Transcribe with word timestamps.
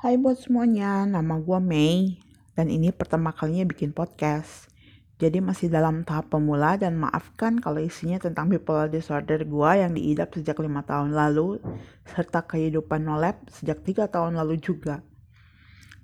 Hai 0.00 0.16
buat 0.16 0.40
semuanya, 0.40 1.04
nama 1.04 1.36
gue 1.36 1.60
Mei 1.60 2.16
dan 2.56 2.72
ini 2.72 2.88
pertama 2.88 3.36
kalinya 3.36 3.68
bikin 3.68 3.92
podcast. 3.92 4.72
Jadi 5.20 5.44
masih 5.44 5.68
dalam 5.68 6.08
tahap 6.08 6.32
pemula 6.32 6.80
dan 6.80 6.96
maafkan 6.96 7.60
kalau 7.60 7.84
isinya 7.84 8.16
tentang 8.16 8.48
bipolar 8.48 8.88
disorder 8.88 9.44
gue 9.44 9.70
yang 9.76 9.92
diidap 9.92 10.32
sejak 10.32 10.56
lima 10.56 10.88
tahun 10.88 11.12
lalu 11.12 11.60
serta 12.08 12.48
kehidupan 12.48 13.04
nolep 13.04 13.44
sejak 13.52 13.84
tiga 13.84 14.08
tahun 14.08 14.40
lalu 14.40 14.56
juga. 14.64 15.04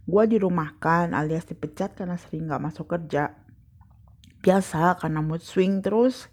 Gue 0.05 0.29
dirumahkan 0.29 1.17
alias 1.17 1.49
dipecat 1.49 1.97
karena 1.97 2.21
sering 2.21 2.53
gak 2.53 2.61
masuk 2.61 2.93
kerja. 2.93 3.33
Biasa 4.45 5.01
karena 5.01 5.25
mood 5.25 5.41
swing 5.41 5.81
terus, 5.81 6.29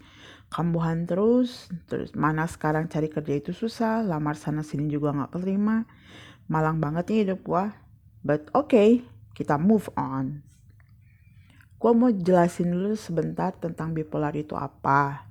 kambuhan 0.52 1.08
terus, 1.08 1.72
terus 1.88 2.12
mana 2.12 2.44
sekarang 2.44 2.92
cari 2.92 3.08
kerja 3.08 3.32
itu 3.40 3.56
susah, 3.56 4.04
lamar 4.04 4.36
sana 4.36 4.60
sini 4.60 4.84
juga 4.92 5.16
gak 5.16 5.32
keterima 5.32 5.88
malang 6.48 6.80
banget 6.80 7.04
nih 7.10 7.20
hidup 7.28 7.40
gue. 7.44 7.64
But 8.24 8.48
okay, 8.56 9.04
kita 9.36 9.60
move 9.60 9.88
on. 9.96 10.44
Gue 11.76 11.92
mau 11.92 12.08
jelasin 12.08 12.72
dulu 12.72 12.96
sebentar 12.96 13.52
tentang 13.52 13.92
bipolar 13.92 14.32
itu 14.32 14.56
apa. 14.56 15.28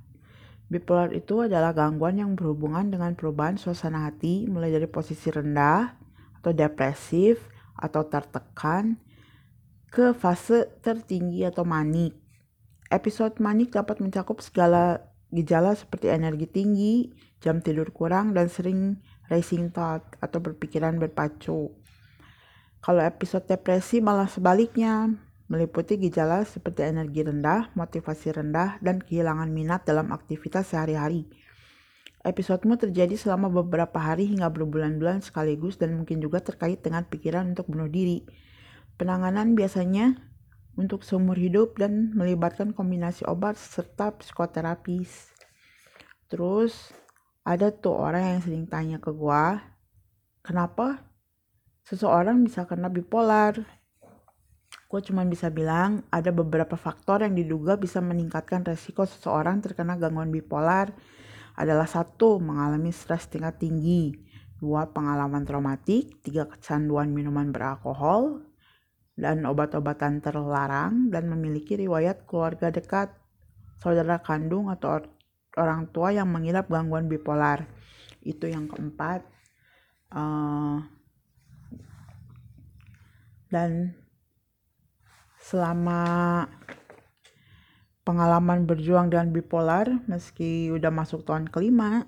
Bipolar 0.70 1.10
itu 1.10 1.42
adalah 1.42 1.74
gangguan 1.74 2.22
yang 2.22 2.38
berhubungan 2.38 2.88
dengan 2.88 3.18
perubahan 3.18 3.58
suasana 3.58 4.06
hati 4.06 4.46
mulai 4.46 4.70
dari 4.70 4.86
posisi 4.86 5.28
rendah 5.28 5.98
atau 6.38 6.54
depresif 6.54 7.42
atau 7.74 8.06
tertekan 8.06 8.96
ke 9.90 10.14
fase 10.14 10.70
tertinggi 10.82 11.42
atau 11.42 11.66
manik. 11.66 12.14
Episode 12.90 13.38
manik 13.42 13.74
dapat 13.74 13.98
mencakup 13.98 14.38
segala 14.38 15.02
gejala 15.34 15.74
seperti 15.74 16.10
energi 16.14 16.46
tinggi, 16.46 16.94
jam 17.42 17.58
tidur 17.58 17.90
kurang, 17.90 18.30
dan 18.30 18.46
sering 18.46 19.02
racing 19.28 19.72
thought 19.72 20.04
atau 20.20 20.38
berpikiran 20.40 20.96
berpacu. 21.00 21.72
Kalau 22.84 23.00
episode 23.00 23.48
depresi 23.48 24.04
malah 24.04 24.28
sebaliknya, 24.28 25.08
meliputi 25.48 25.96
gejala 25.96 26.44
seperti 26.44 26.84
energi 26.84 27.24
rendah, 27.24 27.72
motivasi 27.72 28.36
rendah, 28.36 28.76
dan 28.84 29.00
kehilangan 29.00 29.48
minat 29.48 29.88
dalam 29.88 30.12
aktivitas 30.12 30.72
sehari-hari. 30.72 31.28
Episodemu 32.24 32.80
terjadi 32.80 33.20
selama 33.20 33.52
beberapa 33.52 34.00
hari 34.00 34.24
hingga 34.32 34.48
berbulan-bulan 34.48 35.20
sekaligus 35.20 35.76
dan 35.76 35.92
mungkin 35.92 36.24
juga 36.24 36.40
terkait 36.40 36.80
dengan 36.80 37.04
pikiran 37.04 37.52
untuk 37.52 37.68
bunuh 37.68 37.88
diri. 37.88 38.24
Penanganan 38.96 39.52
biasanya 39.52 40.16
untuk 40.74 41.04
seumur 41.04 41.36
hidup 41.36 41.76
dan 41.76 42.16
melibatkan 42.16 42.72
kombinasi 42.72 43.28
obat 43.28 43.60
serta 43.60 44.16
psikoterapis. 44.16 45.36
Terus 46.32 46.96
ada 47.44 47.68
tuh 47.68 47.92
orang 47.92 48.36
yang 48.36 48.40
sering 48.40 48.64
tanya 48.64 48.96
ke 48.96 49.12
gua, 49.12 49.60
kenapa 50.40 51.04
seseorang 51.84 52.40
bisa 52.40 52.64
kena 52.64 52.88
bipolar? 52.88 53.60
Gue 54.88 55.00
cuma 55.04 55.26
bisa 55.28 55.52
bilang 55.52 56.06
ada 56.08 56.32
beberapa 56.32 56.78
faktor 56.78 57.20
yang 57.20 57.36
diduga 57.36 57.76
bisa 57.76 58.00
meningkatkan 58.00 58.64
resiko 58.64 59.04
seseorang 59.04 59.60
terkena 59.60 60.00
gangguan 60.00 60.32
bipolar. 60.32 60.88
Adalah 61.54 61.86
satu, 61.86 62.40
mengalami 62.40 62.90
stres 62.90 63.30
tingkat 63.30 63.60
tinggi, 63.60 64.10
dua, 64.58 64.90
pengalaman 64.90 65.44
traumatik, 65.44 66.24
tiga, 66.24 66.48
kecanduan 66.50 67.12
minuman 67.12 67.52
beralkohol, 67.52 68.42
dan 69.14 69.46
obat-obatan 69.46 70.18
terlarang, 70.18 71.12
dan 71.14 71.30
memiliki 71.30 71.78
riwayat 71.78 72.26
keluarga 72.26 72.74
dekat, 72.74 73.14
saudara 73.78 74.18
kandung 74.18 74.66
atau 74.66 74.98
orang 75.58 75.90
tua 75.90 76.10
yang 76.14 76.30
mengidap 76.30 76.66
gangguan 76.70 77.06
bipolar. 77.06 77.66
Itu 78.24 78.50
yang 78.50 78.66
keempat. 78.70 79.26
Uh, 80.14 80.82
dan 83.50 83.94
selama 85.38 86.02
pengalaman 88.04 88.68
berjuang 88.68 89.08
dengan 89.08 89.32
bipolar, 89.32 89.88
meski 90.10 90.68
udah 90.74 90.92
masuk 90.92 91.24
tahun 91.24 91.48
kelima, 91.48 92.04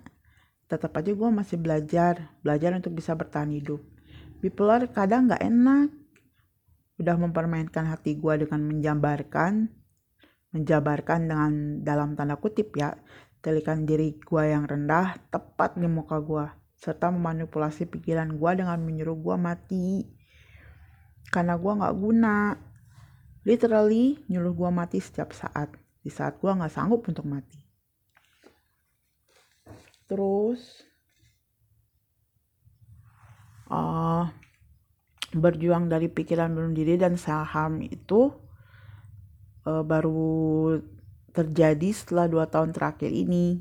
tetap 0.68 0.92
aja 0.98 1.14
gue 1.14 1.30
masih 1.30 1.56
belajar, 1.62 2.36
belajar 2.42 2.74
untuk 2.76 2.98
bisa 2.98 3.14
bertahan 3.14 3.54
hidup. 3.54 3.80
Bipolar 4.42 4.84
kadang 4.92 5.30
gak 5.30 5.40
enak, 5.40 5.88
udah 7.00 7.16
mempermainkan 7.16 7.88
hati 7.88 8.18
gue 8.18 8.44
dengan 8.44 8.60
menjabarkan, 8.66 9.72
menjabarkan 10.52 11.20
dengan 11.28 11.52
dalam 11.80 12.16
tanda 12.16 12.36
kutip 12.36 12.76
ya, 12.76 12.96
telikan 13.40 13.88
diri 13.88 14.16
gue 14.18 14.42
yang 14.44 14.66
rendah 14.66 15.16
tepat 15.30 15.78
di 15.78 15.86
muka 15.86 16.18
gue, 16.20 16.46
serta 16.76 17.10
memanipulasi 17.10 17.88
pikiran 17.88 18.36
gue 18.36 18.50
dengan 18.58 18.78
menyuruh 18.82 19.18
gue 19.18 19.36
mati. 19.38 19.88
Karena 21.30 21.58
gue 21.58 21.72
gak 21.72 21.96
guna. 21.96 22.54
Literally 23.46 24.26
nyuruh 24.26 24.54
gue 24.54 24.70
mati 24.74 24.98
setiap 24.98 25.30
saat, 25.30 25.70
di 26.02 26.10
saat 26.10 26.38
gue 26.38 26.50
gak 26.50 26.72
sanggup 26.72 27.06
untuk 27.06 27.26
mati. 27.26 27.58
Terus, 30.06 30.86
uh, 33.70 34.26
berjuang 35.34 35.90
dari 35.90 36.06
pikiran 36.06 36.54
bunuh 36.54 36.72
diri 36.72 36.94
dan 36.96 37.18
saham 37.18 37.82
itu 37.82 38.30
uh, 39.66 39.82
baru 39.82 40.78
terjadi 41.36 41.92
setelah 41.92 42.24
dua 42.24 42.48
tahun 42.48 42.72
terakhir 42.72 43.12
ini. 43.12 43.60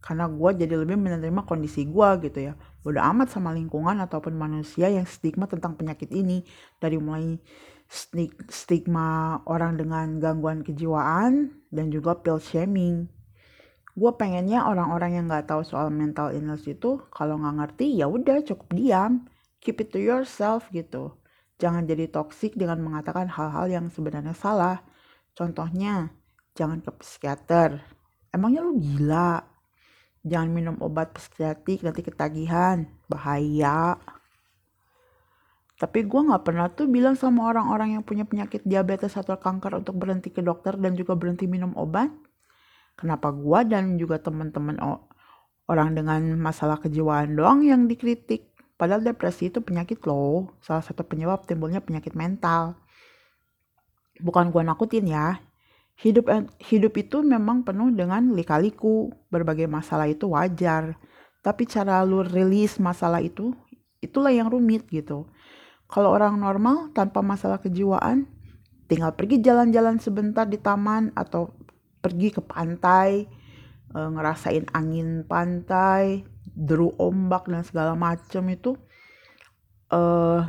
Karena 0.00 0.30
gue 0.30 0.50
jadi 0.64 0.74
lebih 0.78 0.96
menerima 0.96 1.44
kondisi 1.44 1.84
gue 1.84 2.08
gitu 2.24 2.38
ya. 2.40 2.54
Bodoh 2.80 3.02
amat 3.02 3.34
sama 3.34 3.52
lingkungan 3.52 4.00
ataupun 4.00 4.32
manusia 4.32 4.88
yang 4.88 5.04
stigma 5.04 5.44
tentang 5.44 5.76
penyakit 5.76 6.08
ini. 6.14 6.46
Dari 6.78 6.96
mulai 6.96 7.36
stigma 8.48 9.42
orang 9.44 9.76
dengan 9.76 10.22
gangguan 10.22 10.62
kejiwaan 10.62 11.52
dan 11.68 11.90
juga 11.90 12.16
pill 12.16 12.40
shaming. 12.40 13.10
Gue 13.98 14.14
pengennya 14.16 14.64
orang-orang 14.64 15.20
yang 15.20 15.24
nggak 15.26 15.50
tahu 15.50 15.66
soal 15.66 15.90
mental 15.90 16.30
illness 16.30 16.64
itu 16.64 17.02
kalau 17.10 17.36
nggak 17.36 17.56
ngerti 17.58 17.98
ya 17.98 18.06
udah 18.06 18.40
cukup 18.46 18.72
diam. 18.72 19.28
Keep 19.60 19.84
it 19.84 19.88
to 19.92 20.00
yourself 20.00 20.72
gitu. 20.72 21.12
Jangan 21.60 21.84
jadi 21.84 22.08
toxic 22.08 22.56
dengan 22.56 22.80
mengatakan 22.80 23.28
hal-hal 23.28 23.68
yang 23.68 23.86
sebenarnya 23.92 24.32
salah. 24.32 24.80
Contohnya 25.36 26.08
jangan 26.60 26.84
ke 26.84 26.92
psikiater. 27.00 27.80
Emangnya 28.28 28.60
lu 28.60 28.76
gila? 28.76 29.40
Jangan 30.20 30.52
minum 30.52 30.76
obat 30.84 31.16
psikiatrik 31.16 31.80
nanti 31.80 32.04
ketagihan. 32.04 32.84
Bahaya. 33.08 33.96
Tapi 35.80 36.04
gue 36.04 36.20
gak 36.28 36.44
pernah 36.44 36.68
tuh 36.68 36.92
bilang 36.92 37.16
sama 37.16 37.48
orang-orang 37.48 37.96
yang 37.96 38.04
punya 38.04 38.28
penyakit 38.28 38.60
diabetes 38.68 39.16
atau 39.16 39.40
kanker 39.40 39.80
untuk 39.80 39.96
berhenti 39.96 40.28
ke 40.28 40.44
dokter 40.44 40.76
dan 40.76 40.92
juga 40.92 41.16
berhenti 41.16 41.48
minum 41.48 41.72
obat. 41.72 42.12
Kenapa 43.00 43.32
gue 43.32 43.60
dan 43.64 43.96
juga 43.96 44.20
teman-teman 44.20 44.76
orang 45.64 45.96
dengan 45.96 46.20
masalah 46.36 46.76
kejiwaan 46.76 47.32
doang 47.32 47.64
yang 47.64 47.88
dikritik. 47.88 48.52
Padahal 48.76 49.00
depresi 49.00 49.48
itu 49.48 49.64
penyakit 49.64 50.04
loh. 50.04 50.52
Salah 50.60 50.84
satu 50.84 51.00
penyebab 51.00 51.48
timbulnya 51.48 51.80
penyakit 51.80 52.12
mental. 52.12 52.76
Bukan 54.20 54.52
gue 54.52 54.60
nakutin 54.60 55.08
ya, 55.08 55.40
hidup 56.00 56.32
hidup 56.64 56.92
itu 56.96 57.20
memang 57.20 57.62
penuh 57.62 57.92
dengan 57.92 58.32
lika-liku. 58.32 59.12
Berbagai 59.28 59.68
masalah 59.68 60.08
itu 60.08 60.32
wajar. 60.32 60.96
Tapi 61.40 61.64
cara 61.68 62.04
lu 62.04 62.24
rilis 62.24 62.80
masalah 62.80 63.20
itu 63.20 63.52
itulah 64.00 64.32
yang 64.32 64.48
rumit 64.48 64.88
gitu. 64.88 65.28
Kalau 65.88 66.12
orang 66.12 66.40
normal 66.40 66.92
tanpa 66.96 67.20
masalah 67.20 67.60
kejiwaan 67.60 68.28
tinggal 68.88 69.14
pergi 69.14 69.38
jalan-jalan 69.38 70.02
sebentar 70.02 70.46
di 70.46 70.58
taman 70.58 71.14
atau 71.14 71.54
pergi 72.02 72.34
ke 72.34 72.42
pantai 72.42 73.26
e, 73.92 73.98
ngerasain 73.98 74.66
angin 74.74 75.22
pantai 75.22 76.26
deru 76.50 76.90
ombak 76.98 77.46
dan 77.46 77.62
segala 77.62 77.94
macam 77.94 78.50
itu 78.50 78.74
e, 79.90 80.00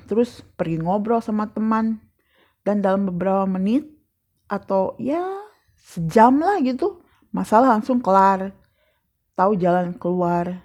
terus 0.05 0.41
pergi 0.55 0.79
ngobrol 0.79 1.19
sama 1.19 1.49
teman. 1.51 1.99
Dan 2.61 2.85
dalam 2.85 3.09
beberapa 3.09 3.49
menit 3.49 3.89
atau 4.45 4.93
ya 5.01 5.40
sejam 5.81 6.37
lah 6.37 6.61
gitu. 6.61 7.01
Masalah 7.33 7.77
langsung 7.77 7.99
kelar 7.99 8.53
tahu 9.35 9.57
jalan 9.57 9.97
keluar. 9.97 10.61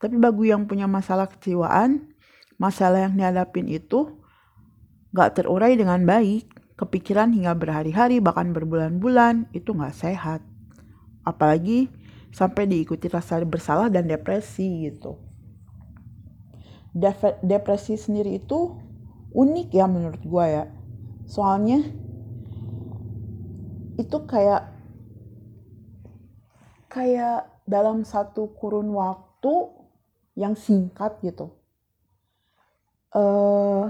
Tapi 0.00 0.16
bagi 0.16 0.52
yang 0.52 0.64
punya 0.64 0.88
masalah 0.88 1.28
kecewaan 1.28 2.16
masalah 2.56 3.08
yang 3.08 3.14
dihadapin 3.16 3.68
itu 3.68 4.16
gak 5.12 5.40
terurai 5.40 5.76
dengan 5.76 6.02
baik. 6.04 6.48
Kepikiran 6.76 7.32
hingga 7.32 7.56
berhari-hari 7.56 8.20
bahkan 8.20 8.52
berbulan-bulan 8.52 9.48
itu 9.56 9.72
gak 9.72 9.96
sehat. 9.96 10.44
Apalagi 11.24 11.88
sampai 12.36 12.68
diikuti 12.68 13.08
rasa 13.08 13.40
bersalah 13.40 13.88
dan 13.88 14.04
depresi 14.04 14.84
gitu. 14.84 15.16
Depresi 17.44 17.96
sendiri 17.96 18.40
itu 18.40 18.76
unik 19.32 19.68
ya 19.72 19.88
menurut 19.88 20.20
gue 20.20 20.44
ya. 20.48 20.64
Soalnya 21.24 21.80
itu 23.96 24.16
kayak 24.28 24.68
kayak 26.92 27.48
dalam 27.66 28.06
satu 28.06 28.52
kurun 28.56 28.92
waktu 28.94 29.72
yang 30.36 30.54
singkat 30.56 31.16
gitu. 31.24 31.52
Uh, 33.16 33.88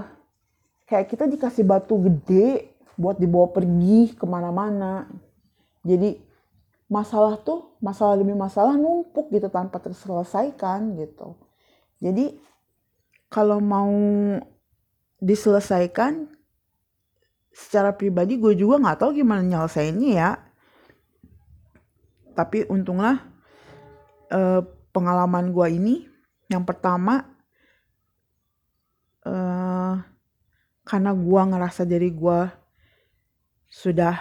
kayak 0.87 1.11
kita 1.11 1.27
dikasih 1.27 1.67
batu 1.67 1.99
gede 1.99 2.71
buat 2.97 3.19
dibawa 3.19 3.51
pergi 3.53 4.17
ke 4.17 4.25
mana-mana 4.25 5.05
jadi 5.85 6.17
masalah 6.89 7.37
tuh 7.37 7.77
masalah 7.83 8.17
demi 8.17 8.33
masalah 8.33 8.73
numpuk 8.73 9.29
gitu 9.29 9.51
tanpa 9.53 9.77
terselesaikan 9.77 10.97
gitu 10.97 11.37
jadi 12.01 12.33
kalau 13.27 13.59
mau 13.59 13.91
diselesaikan 15.19 16.31
secara 17.57 17.97
pribadi 17.97 18.37
gue 18.37 18.53
juga 18.53 18.77
nggak 18.77 18.99
tahu 19.01 19.17
gimana 19.17 19.41
nyelesainnya 19.41 20.11
ya. 20.13 20.31
Tapi 22.37 22.69
untunglah 22.69 23.17
eh, 24.29 24.61
pengalaman 24.93 25.49
gue 25.49 25.67
ini 25.73 25.95
yang 26.53 26.61
pertama 26.61 27.25
eh, 29.25 29.93
karena 30.85 31.11
gue 31.17 31.41
ngerasa 31.49 31.81
dari 31.89 32.13
gue 32.13 32.39
sudah 33.67 34.15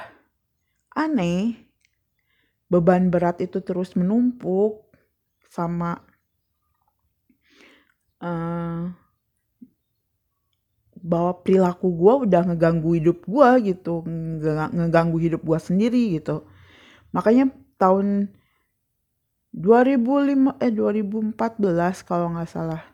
aneh 0.96 1.54
beban 2.66 3.12
berat 3.12 3.38
itu 3.44 3.62
terus 3.62 3.94
menumpuk 3.94 4.90
sama 5.46 6.02
uh, 8.18 8.90
bahwa 11.00 11.36
perilaku 11.44 11.92
gue 11.92 12.14
udah 12.28 12.42
ngeganggu 12.52 12.96
hidup 12.96 13.18
gue 13.28 13.48
gitu 13.72 14.04
ngeganggu 14.72 15.18
hidup 15.20 15.42
gue 15.44 15.58
sendiri 15.60 16.16
gitu. 16.16 16.44
Makanya 17.12 17.52
tahun 17.76 18.32
2005 19.56 20.60
eh 20.60 20.72
2014 20.72 22.04
kalau 22.04 22.36
nggak 22.36 22.50
salah. 22.50 22.84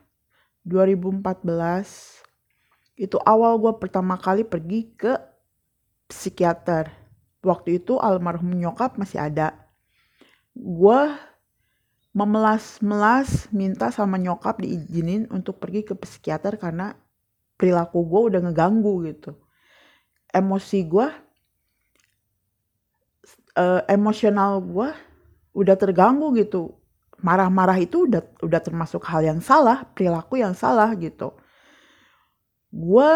2014 0.63 2.23
itu 2.95 3.17
awal 3.27 3.59
gue 3.59 3.73
pertama 3.79 4.15
kali 4.15 4.47
pergi 4.47 4.93
ke 4.95 5.19
psikiater. 6.07 6.87
Waktu 7.43 7.83
itu 7.83 7.99
almarhum 7.99 8.55
nyokap 8.55 8.95
masih 8.95 9.19
ada. 9.19 9.51
Gue 10.55 11.11
memelas-melas 12.13 13.49
minta 13.49 13.89
sama 13.89 14.21
nyokap 14.21 14.61
diizinin 14.61 15.25
untuk 15.33 15.57
pergi 15.57 15.81
ke 15.81 15.97
psikiater 15.97 16.61
karena 16.61 16.93
perilaku 17.59 18.03
gue 18.05 18.21
udah 18.33 18.39
ngeganggu 18.49 18.93
gitu. 19.07 19.37
Emosi 20.33 20.79
gue 20.89 21.07
uh, 23.57 23.81
emosional 23.85 24.61
gue 24.61 24.89
udah 25.53 25.75
terganggu 25.77 26.33
gitu. 26.37 26.73
Marah-marah 27.23 27.79
itu 27.79 28.03
udah 28.09 28.19
udah 28.43 28.59
termasuk 28.59 29.05
hal 29.07 29.23
yang 29.23 29.39
salah 29.39 29.87
perilaku 29.95 30.41
yang 30.41 30.51
salah 30.57 30.91
gitu. 30.97 31.31
Gue 32.73 33.13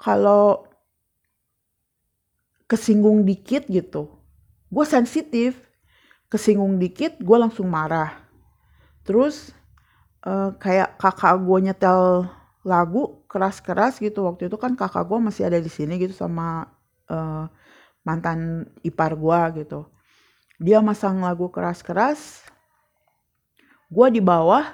kalau 0.00 0.66
kesinggung 2.66 3.22
dikit 3.22 3.68
gitu 3.68 4.22
gue 4.72 4.86
sensitif. 4.88 5.60
Kesinggung 6.32 6.80
dikit 6.80 7.20
gue 7.20 7.36
langsung 7.36 7.68
marah. 7.68 8.24
Terus 9.04 9.52
uh, 10.24 10.56
kayak 10.56 10.96
kakak 10.96 11.36
gue 11.44 11.58
nyetel 11.60 12.24
lagu 12.62 13.26
keras-keras 13.26 13.98
gitu. 13.98 14.26
Waktu 14.26 14.46
itu 14.48 14.56
kan 14.58 14.78
kakak 14.78 15.06
gue 15.06 15.18
masih 15.18 15.46
ada 15.50 15.58
di 15.58 15.70
sini 15.70 15.98
gitu 15.98 16.14
sama 16.14 16.66
uh, 17.10 17.46
mantan 18.06 18.70
ipar 18.86 19.14
gue 19.18 19.62
gitu. 19.62 19.86
Dia 20.62 20.78
masang 20.78 21.22
lagu 21.22 21.50
keras-keras 21.50 22.46
gue 23.92 24.08
di 24.08 24.22
bawah 24.24 24.64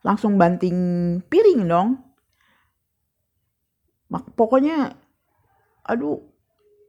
langsung 0.00 0.38
banting 0.38 0.78
piring 1.26 1.66
dong. 1.66 1.88
Mak 4.06 4.38
pokoknya 4.38 4.94
aduh 5.82 6.22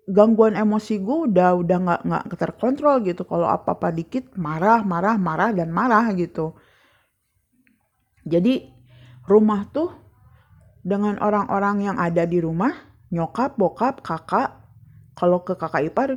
gangguan 0.08 0.56
emosi 0.56 1.02
gue 1.02 1.18
udah 1.28 1.58
udah 1.60 1.78
nggak 1.82 2.02
nggak 2.06 2.38
terkontrol 2.38 3.02
gitu. 3.04 3.26
Kalau 3.26 3.50
apa 3.50 3.74
apa 3.74 3.90
dikit 3.90 4.38
marah 4.38 4.86
marah 4.86 5.18
marah 5.18 5.50
dan 5.50 5.74
marah 5.74 6.14
gitu. 6.14 6.54
Jadi 8.22 8.70
rumah 9.28 9.66
tuh 9.74 10.07
dengan 10.88 11.20
orang-orang 11.20 11.84
yang 11.92 11.98
ada 12.00 12.24
di 12.24 12.40
rumah, 12.40 12.72
nyokap, 13.12 13.60
bokap, 13.60 14.00
kakak, 14.00 14.56
kalau 15.20 15.44
ke 15.44 15.60
kakak 15.60 15.84
ipar, 15.92 16.16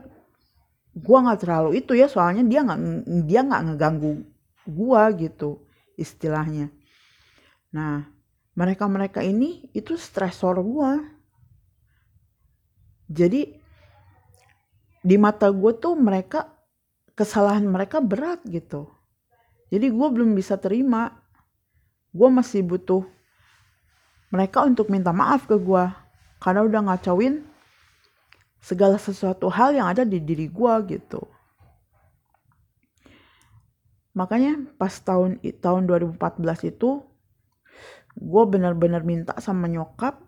gue 0.95 1.19
nggak 1.19 1.43
terlalu 1.43 1.83
itu 1.83 1.99
ya, 1.99 2.07
soalnya 2.07 2.47
dia 2.47 2.63
nggak 2.63 2.79
dia 3.27 3.41
nggak 3.43 3.63
ngeganggu 3.67 4.23
gue 4.71 5.03
gitu 5.27 5.67
istilahnya. 5.99 6.71
Nah, 7.75 8.07
mereka-mereka 8.55 9.27
ini 9.27 9.67
itu 9.75 9.99
stresor 9.99 10.63
gue. 10.63 10.93
Jadi 13.11 13.59
di 15.03 15.17
mata 15.19 15.51
gue 15.51 15.73
tuh 15.75 15.99
mereka 15.99 16.47
kesalahan 17.19 17.67
mereka 17.67 17.99
berat 17.99 18.45
gitu. 18.47 18.87
Jadi 19.71 19.87
gue 19.91 20.09
belum 20.15 20.35
bisa 20.39 20.55
terima. 20.59 21.11
Gue 22.11 22.27
masih 22.31 22.67
butuh 22.67 23.07
mereka 24.31 24.63
untuk 24.63 24.89
minta 24.89 25.11
maaf 25.11 25.47
ke 25.51 25.59
gue 25.59 25.85
karena 26.39 26.63
udah 26.65 26.81
ngacauin 26.87 27.43
segala 28.63 28.97
sesuatu 28.97 29.51
hal 29.51 29.75
yang 29.75 29.91
ada 29.91 30.07
di 30.07 30.23
diri 30.23 30.47
gue 30.47 30.75
gitu. 30.89 31.21
Makanya 34.15 34.75
pas 34.79 34.91
tahun 34.91 35.39
tahun 35.63 35.83
2014 35.87 36.71
itu 36.71 37.03
gue 38.19 38.45
bener-bener 38.47 39.07
minta 39.07 39.39
sama 39.39 39.71
nyokap, 39.71 40.19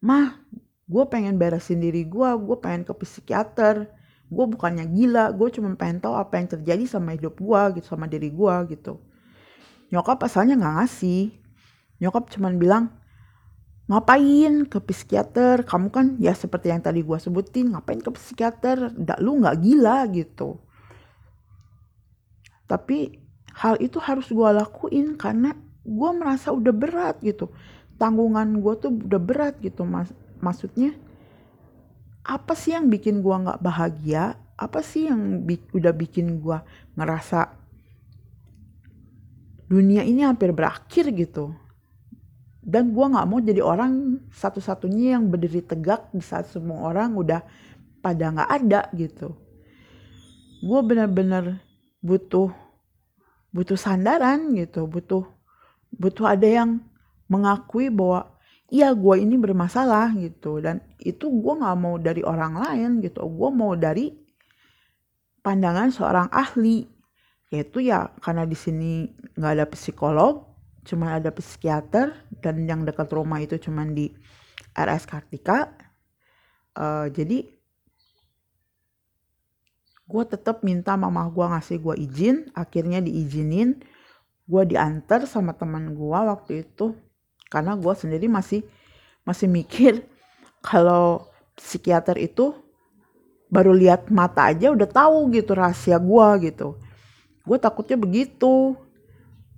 mah 0.00 0.40
gue 0.86 1.04
pengen 1.10 1.36
beresin 1.36 1.82
diri 1.82 2.06
gue, 2.06 2.28
gue 2.38 2.56
pengen 2.58 2.86
ke 2.86 2.94
psikiater, 2.96 3.90
gue 4.30 4.44
bukannya 4.46 4.86
gila, 4.94 5.34
gue 5.34 5.48
cuma 5.50 5.74
pengen 5.74 5.98
tahu 5.98 6.14
apa 6.14 6.38
yang 6.38 6.48
terjadi 6.48 6.84
sama 6.86 7.18
hidup 7.18 7.36
gue 7.38 7.62
gitu, 7.78 7.86
sama 7.90 8.06
diri 8.06 8.30
gue 8.30 8.54
gitu. 8.74 9.02
Nyokap 9.90 10.22
asalnya 10.22 10.54
nggak 10.54 10.74
ngasih, 10.80 11.34
nyokap 11.98 12.30
cuma 12.30 12.54
bilang, 12.54 12.94
ngapain 13.90 14.70
ke 14.70 14.78
psikiater? 14.78 15.66
Kamu 15.66 15.90
kan 15.90 16.14
ya 16.22 16.30
seperti 16.30 16.70
yang 16.70 16.78
tadi 16.78 17.02
gue 17.02 17.18
sebutin 17.18 17.74
ngapain 17.74 17.98
ke 17.98 18.14
psikiater? 18.14 18.94
Nggak 18.94 19.18
lu 19.18 19.42
nggak 19.42 19.56
gila 19.58 20.06
gitu. 20.14 20.62
Tapi 22.70 23.18
hal 23.58 23.82
itu 23.82 23.98
harus 23.98 24.30
gue 24.30 24.48
lakuin 24.54 25.18
karena 25.18 25.58
gue 25.82 26.10
merasa 26.14 26.54
udah 26.54 26.70
berat 26.70 27.18
gitu. 27.26 27.50
Tanggungan 27.98 28.62
gue 28.62 28.74
tuh 28.78 28.94
udah 28.94 29.18
berat 29.18 29.58
gitu 29.58 29.82
mas. 29.82 30.14
Maksudnya 30.38 30.94
apa 32.22 32.54
sih 32.54 32.78
yang 32.78 32.86
bikin 32.86 33.26
gue 33.26 33.34
nggak 33.34 33.58
bahagia? 33.58 34.38
Apa 34.54 34.86
sih 34.86 35.10
yang 35.10 35.42
bi 35.42 35.58
udah 35.74 35.90
bikin 35.90 36.38
gue 36.38 36.58
ngerasa 36.94 37.58
dunia 39.66 40.06
ini 40.06 40.22
hampir 40.22 40.54
berakhir 40.54 41.10
gitu 41.10 41.54
dan 42.60 42.92
gue 42.92 43.06
nggak 43.08 43.26
mau 43.26 43.40
jadi 43.40 43.64
orang 43.64 44.20
satu-satunya 44.36 45.16
yang 45.16 45.32
berdiri 45.32 45.64
tegak 45.64 46.12
di 46.12 46.20
saat 46.20 46.44
semua 46.52 46.92
orang 46.92 47.16
udah 47.16 47.40
pada 48.04 48.28
nggak 48.28 48.50
ada 48.52 48.80
gitu. 48.92 49.32
Gue 50.60 50.80
bener-bener 50.84 51.64
butuh 52.04 52.52
butuh 53.48 53.80
sandaran 53.80 54.52
gitu. 54.60 54.84
Butuh 54.84 55.24
butuh 55.96 56.36
ada 56.36 56.44
yang 56.44 56.84
mengakui 57.32 57.88
bahwa 57.88 58.36
iya 58.68 58.92
gue 58.92 59.14
ini 59.16 59.40
bermasalah 59.40 60.12
gitu. 60.20 60.60
Dan 60.60 60.84
itu 61.00 61.32
gue 61.32 61.54
nggak 61.56 61.76
mau 61.80 61.96
dari 61.96 62.20
orang 62.20 62.60
lain 62.60 62.90
gitu. 63.00 63.24
Gue 63.24 63.48
mau 63.48 63.72
dari 63.72 64.12
pandangan 65.40 65.88
seorang 65.88 66.28
ahli. 66.28 66.84
Yaitu 67.48 67.88
ya 67.88 68.12
karena 68.20 68.44
di 68.44 68.54
sini 68.54 69.08
nggak 69.32 69.52
ada 69.56 69.66
psikolog 69.66 70.49
cuma 70.90 71.14
ada 71.14 71.30
psikiater 71.30 72.18
dan 72.42 72.66
yang 72.66 72.82
dekat 72.82 73.06
rumah 73.14 73.38
itu 73.38 73.54
cuma 73.62 73.86
di 73.86 74.10
RS 74.74 75.06
Kartika. 75.06 75.70
Uh, 76.74 77.06
jadi 77.14 77.46
gue 80.10 80.24
tetap 80.26 80.66
minta 80.66 80.98
mama 80.98 81.30
gue 81.30 81.46
ngasih 81.46 81.78
gue 81.78 81.94
izin 82.02 82.36
akhirnya 82.58 82.98
diizinin. 82.98 83.78
Gue 84.50 84.66
diantar 84.66 85.30
sama 85.30 85.54
teman 85.54 85.94
gue 85.94 86.18
waktu 86.26 86.66
itu 86.66 86.98
karena 87.46 87.78
gue 87.78 87.94
sendiri 87.94 88.26
masih 88.26 88.66
masih 89.22 89.46
mikir 89.46 90.02
kalau 90.58 91.30
psikiater 91.54 92.18
itu 92.18 92.50
baru 93.46 93.70
lihat 93.70 94.10
mata 94.10 94.50
aja 94.50 94.74
udah 94.74 94.90
tahu 94.90 95.30
gitu 95.38 95.54
rahasia 95.54 96.02
gue 96.02 96.50
gitu. 96.50 96.74
Gue 97.46 97.58
takutnya 97.62 97.94
begitu. 97.94 98.74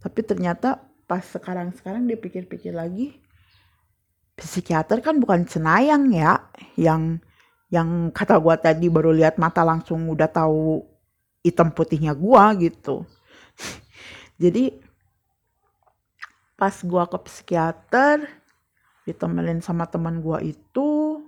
Tapi 0.03 0.21
ternyata 0.27 0.92
pas 1.07 1.23
sekarang-sekarang 1.23 2.09
dipikir-pikir 2.09 2.73
lagi 2.73 3.19
psikiater 4.37 5.05
kan 5.05 5.21
bukan 5.21 5.45
cenayang 5.45 6.11
ya 6.11 6.49
yang 6.75 7.21
yang 7.69 8.13
kata 8.13 8.37
gua 8.41 8.57
tadi 8.57 8.89
baru 8.89 9.13
lihat 9.13 9.37
mata 9.41 9.65
langsung 9.65 10.09
udah 10.09 10.29
tahu 10.29 10.85
hitam 11.41 11.73
putihnya 11.73 12.13
gua 12.13 12.53
gitu. 12.57 13.09
Jadi 14.43 14.77
pas 16.57 16.75
gua 16.85 17.09
ke 17.09 17.19
psikiater 17.29 18.29
ditemenin 19.09 19.65
sama 19.65 19.89
teman 19.89 20.21
gua 20.21 20.41
itu 20.45 21.21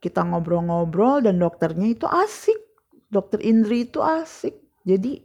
kita 0.00 0.24
ngobrol-ngobrol 0.24 1.24
dan 1.24 1.40
dokternya 1.40 1.92
itu 1.92 2.06
asik 2.08 2.66
dokter 3.10 3.40
Indri 3.42 3.86
itu 3.86 4.02
asik. 4.02 4.54
Jadi 4.86 5.22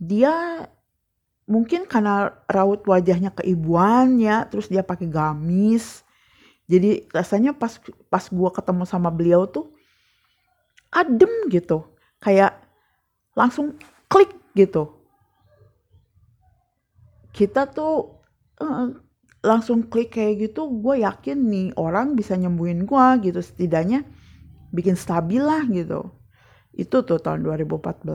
dia 0.00 0.64
mungkin 1.50 1.90
karena 1.90 2.30
raut 2.46 2.86
wajahnya 2.86 3.34
keibuan 3.34 4.22
ya 4.22 4.46
terus 4.46 4.70
dia 4.70 4.86
pakai 4.86 5.10
gamis. 5.10 6.06
Jadi 6.70 7.10
rasanya 7.10 7.50
pas 7.50 7.82
pas 8.06 8.24
gua 8.30 8.54
ketemu 8.54 8.86
sama 8.86 9.10
beliau 9.10 9.50
tuh 9.50 9.74
adem 10.94 11.50
gitu. 11.50 11.82
Kayak 12.22 12.62
langsung 13.34 13.74
klik 14.06 14.30
gitu. 14.54 14.94
Kita 17.34 17.66
tuh 17.66 18.22
uh, 18.62 18.94
langsung 19.42 19.88
klik 19.88 20.12
kayak 20.14 20.50
gitu 20.50 20.68
gue 20.68 21.00
yakin 21.00 21.38
nih 21.48 21.68
orang 21.80 22.14
bisa 22.14 22.38
nyembuhin 22.38 22.86
gue 22.86 23.06
gitu. 23.26 23.40
Setidaknya 23.42 24.06
bikin 24.70 24.94
stabil 24.94 25.42
lah 25.42 25.66
gitu. 25.66 26.14
Itu 26.70 27.02
tuh 27.02 27.18
tahun 27.18 27.42
2014 27.42 28.06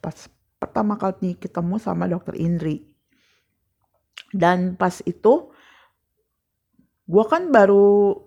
pas 0.00 0.16
pertama 0.58 0.98
kali 0.98 1.38
ketemu 1.38 1.78
sama 1.78 2.10
dokter 2.10 2.34
Indri. 2.36 2.84
Dan 4.34 4.74
pas 4.76 5.00
itu 5.06 5.54
gue 7.08 7.24
kan 7.24 7.48
baru 7.48 8.20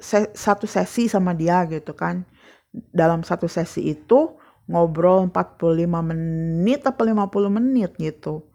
se 0.00 0.32
satu 0.32 0.64
sesi 0.64 1.10
sama 1.10 1.36
dia 1.36 1.66
gitu 1.68 1.92
kan. 1.92 2.24
Dalam 2.72 3.22
satu 3.22 3.46
sesi 3.46 3.92
itu 3.92 4.34
ngobrol 4.66 5.28
45 5.28 5.84
menit 6.00 6.80
atau 6.88 7.04
50 7.04 7.52
menit 7.52 7.92
gitu. 8.00 8.48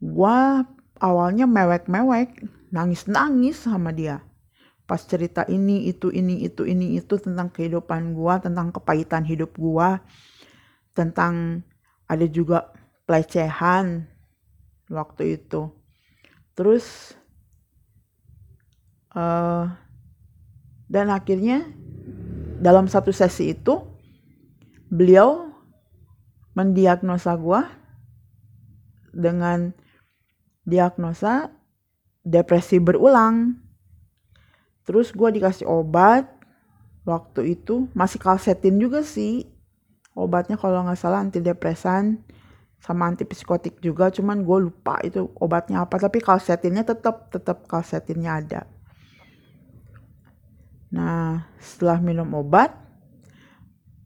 Gue 0.00 0.64
awalnya 1.00 1.44
mewek-mewek, 1.44 2.40
nangis-nangis 2.70 3.66
sama 3.66 3.90
dia. 3.90 4.22
Pas 4.86 5.00
cerita 5.00 5.44
ini, 5.48 5.90
itu, 5.90 6.08
ini, 6.12 6.44
itu, 6.44 6.64
ini, 6.64 6.96
itu 6.96 7.14
tentang 7.20 7.50
kehidupan 7.50 8.16
gue, 8.16 8.34
tentang 8.42 8.72
kepahitan 8.72 9.26
hidup 9.26 9.56
gue, 9.56 9.90
tentang 10.94 11.64
ada 12.10 12.26
juga 12.26 12.74
pelecehan 13.06 14.10
waktu 14.90 15.38
itu. 15.38 15.70
Terus, 16.58 17.14
uh, 19.14 19.70
dan 20.90 21.06
akhirnya 21.14 21.66
dalam 22.60 22.90
satu 22.90 23.14
sesi 23.14 23.54
itu, 23.54 23.78
beliau 24.90 25.54
mendiagnosa 26.58 27.38
gue 27.38 27.62
dengan 29.14 29.70
diagnosa 30.66 31.54
depresi 32.26 32.82
berulang. 32.82 33.56
Terus 34.84 35.14
gue 35.14 35.30
dikasih 35.30 35.70
obat 35.70 36.26
waktu 37.06 37.54
itu 37.58 37.86
masih 37.94 38.18
kalsetin 38.18 38.76
juga 38.76 39.06
sih 39.06 39.46
obatnya 40.14 40.58
kalau 40.58 40.82
nggak 40.86 40.98
salah 40.98 41.22
antidepresan 41.22 42.22
sama 42.80 43.12
antipsikotik 43.12 43.76
juga 43.84 44.08
cuman 44.08 44.40
gue 44.40 44.58
lupa 44.72 44.96
itu 45.04 45.28
obatnya 45.36 45.84
apa. 45.84 46.00
Tapi 46.00 46.18
kalsetinnya 46.24 46.82
tetap 46.82 47.28
tetap 47.28 47.68
kalsetinnya 47.68 48.40
ada. 48.40 48.62
Nah 50.90 51.44
setelah 51.60 52.00
minum 52.00 52.26
obat 52.34 52.72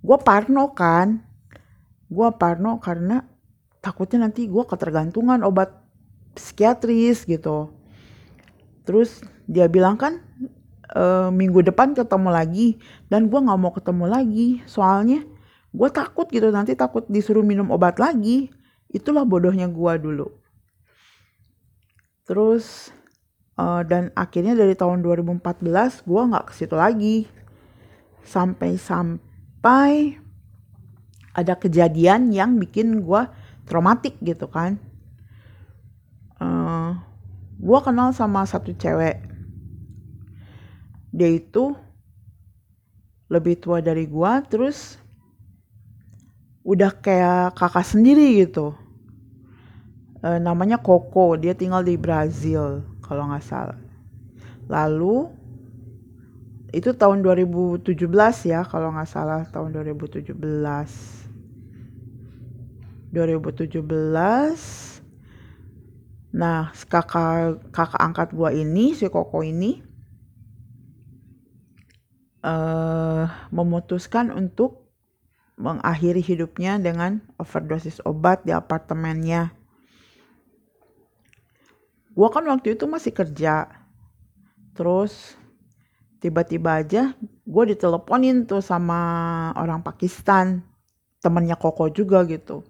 gue 0.04 0.18
parno 0.20 0.74
kan. 0.74 1.22
Gue 2.10 2.28
parno 2.36 2.78
karena 2.82 3.24
takutnya 3.80 4.28
nanti 4.28 4.50
gue 4.50 4.64
ketergantungan 4.66 5.40
obat 5.46 5.70
psikiatris 6.34 7.24
gitu. 7.24 7.72
Terus 8.84 9.24
dia 9.48 9.70
bilang 9.70 9.96
kan 9.96 10.20
e, 10.92 11.32
minggu 11.32 11.64
depan 11.64 11.96
ketemu 11.96 12.28
lagi 12.28 12.76
dan 13.08 13.30
gue 13.30 13.38
nggak 13.38 13.60
mau 13.60 13.72
ketemu 13.72 14.04
lagi. 14.10 14.48
Soalnya 14.68 15.24
gue 15.74 15.88
takut 15.90 16.30
gitu 16.30 16.54
nanti 16.54 16.78
takut 16.78 17.02
disuruh 17.10 17.42
minum 17.42 17.68
obat 17.74 17.98
lagi. 17.98 18.54
Itulah 18.94 19.26
bodohnya 19.26 19.66
gue 19.66 19.92
dulu. 19.98 20.30
Terus 22.24 22.94
uh, 23.58 23.82
dan 23.82 24.14
akhirnya 24.14 24.54
dari 24.54 24.74
tahun 24.78 25.02
2014 25.02 26.06
gue 26.06 26.22
nggak 26.30 26.44
ke 26.50 26.52
situ 26.54 26.74
lagi 26.78 27.16
sampai 28.24 28.80
sampai 28.80 29.92
ada 31.34 31.54
kejadian 31.58 32.30
yang 32.30 32.56
bikin 32.56 33.02
gue 33.02 33.22
traumatik 33.66 34.16
gitu 34.22 34.48
kan 34.48 34.78
uh, 36.40 36.96
gue 37.58 37.78
kenal 37.84 38.14
sama 38.16 38.46
satu 38.46 38.72
cewek 38.72 39.20
dia 41.14 41.30
itu 41.30 41.74
lebih 43.30 43.58
tua 43.58 43.78
dari 43.82 44.06
gue 44.06 44.32
terus 44.50 44.98
udah 46.64 46.90
kayak 46.98 47.54
kakak 47.54 47.84
sendiri 47.84 48.40
gitu. 48.40 48.72
Uh, 50.24 50.40
namanya 50.40 50.80
Coco 50.80 51.36
dia 51.36 51.52
tinggal 51.52 51.84
di 51.84 52.00
Brazil 52.00 52.80
kalau 53.04 53.28
nggak 53.28 53.44
salah. 53.44 53.76
Lalu 54.66 55.28
itu 56.72 56.90
tahun 56.96 57.22
2017 57.22 57.84
ya 58.48 58.64
kalau 58.64 58.90
nggak 58.90 59.06
salah 59.06 59.46
tahun 59.52 59.76
2017 59.76 60.34
2017 63.14 64.94
Nah, 66.34 66.74
kakak 66.90 67.70
kakak 67.70 68.02
angkat 68.02 68.28
gua 68.34 68.50
ini, 68.50 68.90
si 68.90 69.06
Koko 69.06 69.46
ini 69.46 69.78
uh, 72.42 73.30
memutuskan 73.54 74.34
untuk 74.34 74.83
mengakhiri 75.54 76.18
hidupnya 76.20 76.76
dengan 76.82 77.22
overdosis 77.38 78.02
obat 78.02 78.42
di 78.42 78.50
apartemennya. 78.50 79.54
Gua 82.14 82.30
kan 82.30 82.46
waktu 82.46 82.78
itu 82.78 82.86
masih 82.86 83.14
kerja. 83.14 83.70
Terus 84.74 85.38
tiba-tiba 86.18 86.80
aja 86.82 87.14
gue 87.44 87.64
diteleponin 87.76 88.48
tuh 88.48 88.64
sama 88.64 89.52
orang 89.60 89.84
Pakistan, 89.84 90.64
temennya 91.20 91.54
Koko 91.60 91.92
juga 91.92 92.24
gitu 92.24 92.64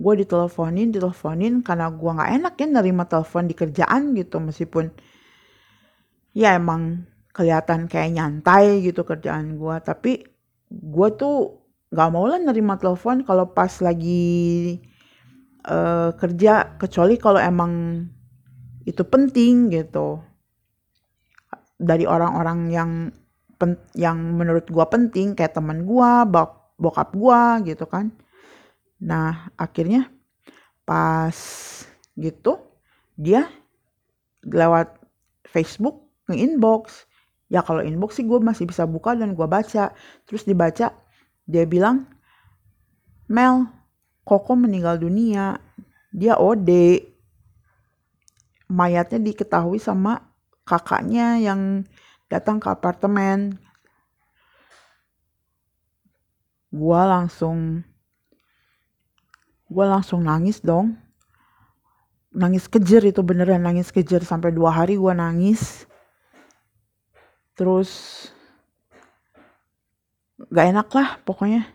gue 0.00 0.14
diteleponin 0.24 0.96
diteleponin 0.96 1.60
karena 1.60 1.92
gue 1.92 2.10
nggak 2.16 2.32
enak 2.40 2.54
ya 2.56 2.66
nerima 2.72 3.04
telepon 3.04 3.44
di 3.44 3.52
kerjaan 3.52 4.16
gitu 4.16 4.40
meskipun 4.40 4.88
ya 6.32 6.56
emang 6.56 7.04
kelihatan 7.36 7.84
kayak 7.84 8.16
nyantai 8.16 8.80
gitu 8.80 9.04
kerjaan 9.04 9.60
gue 9.60 9.76
tapi 9.84 10.24
gue 10.72 11.08
tuh 11.20 11.59
nggak 11.90 12.08
mau 12.14 12.24
lah 12.26 12.38
nerima 12.38 12.78
telepon 12.78 13.26
kalau 13.26 13.50
pas 13.50 13.70
lagi 13.82 14.78
uh, 15.66 16.14
kerja 16.14 16.78
kecuali 16.78 17.18
kalau 17.18 17.42
emang 17.42 18.06
itu 18.86 19.02
penting 19.02 19.74
gitu 19.74 20.22
dari 21.80 22.06
orang-orang 22.06 22.60
yang 22.70 22.90
pen, 23.58 23.76
yang 23.98 24.16
menurut 24.38 24.70
gue 24.70 24.86
penting 24.86 25.34
kayak 25.34 25.58
teman 25.58 25.82
gue 25.82 26.10
bok 26.30 26.78
bokap 26.80 27.12
gue 27.12 27.74
gitu 27.74 27.84
kan 27.90 28.14
Nah, 29.00 29.48
akhirnya 29.56 30.12
pas 30.84 31.36
gitu 32.20 32.60
dia 33.16 33.48
lewat 34.44 35.00
Facebook 35.48 36.04
nge-inbox. 36.28 37.08
Ya 37.50 37.64
kalau 37.64 37.82
inbox 37.82 38.20
sih 38.20 38.28
gue 38.28 38.38
masih 38.38 38.68
bisa 38.68 38.84
buka 38.84 39.16
dan 39.16 39.32
gue 39.32 39.46
baca. 39.48 39.96
Terus 40.28 40.44
dibaca, 40.44 40.92
dia 41.50 41.66
bilang, 41.66 42.06
Mel, 43.26 43.66
Koko 44.30 44.54
meninggal 44.54 45.02
dunia. 45.02 45.58
Dia 46.14 46.38
OD. 46.38 47.02
Mayatnya 48.70 49.18
diketahui 49.18 49.82
sama 49.82 50.22
kakaknya 50.62 51.42
yang 51.42 51.82
datang 52.30 52.62
ke 52.62 52.70
apartemen. 52.70 53.58
Gue 56.70 57.02
langsung 57.02 57.82
gue 59.70 59.86
langsung 59.86 60.26
nangis 60.26 60.58
dong 60.58 60.98
nangis 62.34 62.66
kejer 62.66 63.06
itu 63.06 63.22
beneran 63.22 63.62
nangis 63.62 63.94
kejer 63.94 64.26
sampai 64.26 64.50
dua 64.50 64.74
hari 64.74 64.98
gue 64.98 65.14
nangis 65.14 65.86
terus 67.54 67.90
gak 70.50 70.66
enak 70.74 70.88
lah 70.92 71.08
pokoknya. 71.22 71.66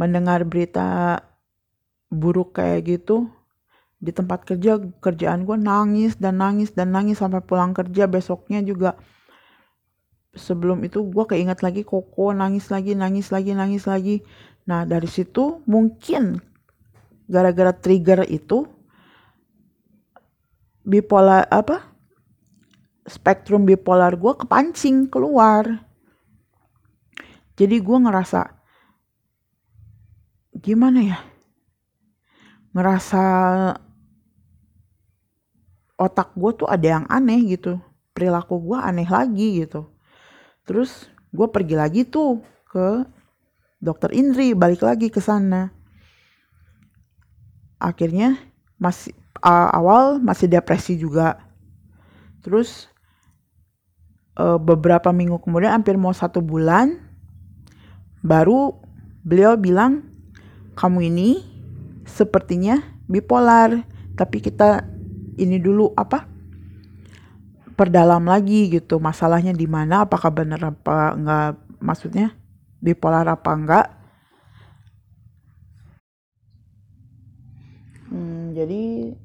Mendengar 0.00 0.48
berita 0.48 1.20
buruk 2.08 2.56
kayak 2.56 2.88
gitu 2.88 3.28
di 4.00 4.16
tempat 4.16 4.48
kerja 4.48 4.80
kerjaan 4.80 5.44
gue 5.44 5.60
nangis 5.60 6.16
dan 6.16 6.40
nangis 6.40 6.72
dan 6.72 6.90
nangis 6.96 7.20
sampai 7.20 7.44
pulang 7.44 7.76
kerja. 7.76 8.08
Besoknya 8.08 8.64
juga 8.64 8.96
sebelum 10.32 10.80
itu 10.86 11.04
gue 11.04 11.24
keinget 11.28 11.60
lagi 11.60 11.84
koko 11.84 12.32
nangis 12.32 12.72
lagi 12.72 12.96
nangis 12.96 13.28
lagi 13.28 13.52
nangis 13.52 13.84
lagi. 13.84 14.16
Nah, 14.64 14.88
dari 14.88 15.06
situ 15.06 15.60
mungkin 15.68 16.40
gara-gara 17.28 17.76
trigger 17.76 18.24
itu 18.26 18.64
bipolar 20.80 21.46
apa 21.52 21.84
spektrum 23.04 23.68
bipolar 23.68 24.16
gue 24.16 24.32
kepancing 24.34 25.06
keluar 25.06 25.89
jadi 27.60 27.76
gue 27.76 27.98
ngerasa 28.00 28.56
gimana 30.64 31.04
ya? 31.04 31.18
Ngerasa 32.72 33.24
otak 36.00 36.32
gue 36.32 36.64
tuh 36.64 36.68
ada 36.72 36.86
yang 36.96 37.04
aneh 37.12 37.52
gitu. 37.52 37.76
Perilaku 38.16 38.56
gue 38.64 38.78
aneh 38.80 39.04
lagi 39.04 39.60
gitu. 39.60 39.92
Terus 40.64 41.12
gue 41.36 41.44
pergi 41.52 41.76
lagi 41.76 42.08
tuh 42.08 42.40
ke 42.64 43.04
dokter 43.76 44.08
Indri 44.16 44.56
balik 44.56 44.80
lagi 44.80 45.12
ke 45.12 45.20
sana. 45.20 45.68
Akhirnya 47.76 48.40
masih 48.80 49.12
uh, 49.44 49.68
awal 49.68 50.16
masih 50.16 50.48
depresi 50.48 50.96
juga. 50.96 51.44
Terus 52.40 52.88
uh, 54.40 54.56
beberapa 54.56 55.12
minggu 55.12 55.44
kemudian 55.44 55.76
hampir 55.76 56.00
mau 56.00 56.16
satu 56.16 56.40
bulan 56.40 57.09
baru 58.20 58.76
beliau 59.24 59.56
bilang 59.56 60.04
kamu 60.76 61.12
ini 61.12 61.30
sepertinya 62.08 62.80
bipolar 63.08 63.84
tapi 64.16 64.40
kita 64.40 64.84
ini 65.40 65.56
dulu 65.56 65.92
apa 65.96 66.28
perdalam 67.80 68.28
lagi 68.28 68.68
gitu. 68.68 69.00
Masalahnya 69.00 69.56
di 69.56 69.64
mana? 69.64 70.04
Apakah 70.04 70.28
benar 70.28 70.60
apa 70.60 71.16
enggak? 71.16 71.50
Maksudnya 71.80 72.36
bipolar 72.76 73.24
apa 73.24 73.50
enggak? 73.56 73.86
Hmm, 78.12 78.52
jadi 78.52 79.16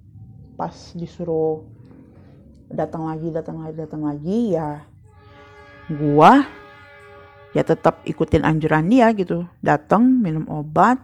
pas 0.55 0.71
disuruh 0.95 1.67
datang 2.71 3.11
lagi 3.11 3.27
datang 3.27 3.59
lagi 3.59 3.75
datang 3.75 4.01
lagi 4.07 4.55
ya 4.55 4.81
gua 5.91 6.47
ya 7.55 7.63
tetap 7.63 8.03
ikutin 8.03 8.43
anjuran 8.43 8.91
dia 8.91 9.15
gitu. 9.15 9.47
Datang 9.63 10.03
minum 10.03 10.43
obat 10.51 10.99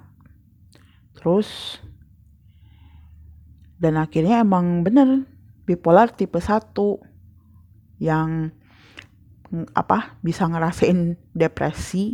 terus 1.15 1.79
dan 3.79 3.96
akhirnya 3.96 4.43
emang 4.43 4.84
bener 4.84 5.24
bipolar 5.63 6.12
tipe 6.12 6.38
1 6.43 6.75
yang 8.03 8.51
apa 9.72 10.20
bisa 10.20 10.43
ngerasain 10.48 11.15
depresi 11.31 12.12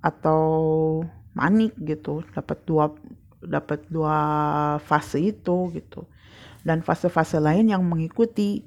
atau 0.00 1.04
manik 1.36 1.76
gitu. 1.76 2.24
Dapat 2.32 2.64
dua 2.64 2.88
dapat 3.44 3.84
dua 3.92 4.16
fase 4.80 5.20
itu 5.20 5.68
gitu. 5.76 6.08
Dan 6.64 6.80
fase-fase 6.80 7.36
lain 7.36 7.68
yang 7.68 7.84
mengikuti. 7.84 8.64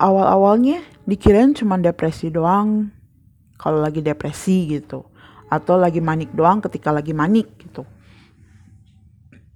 Awal-awalnya 0.00 0.80
dikirain 1.04 1.52
cuma 1.52 1.76
depresi 1.76 2.32
doang 2.32 2.88
kalau 3.60 3.84
lagi 3.84 4.00
depresi 4.00 4.64
gitu. 4.72 5.04
Atau 5.52 5.76
lagi 5.76 6.00
manik 6.00 6.32
doang 6.32 6.64
ketika 6.64 6.88
lagi 6.88 7.12
manik 7.12 7.52
gitu. 7.60 7.84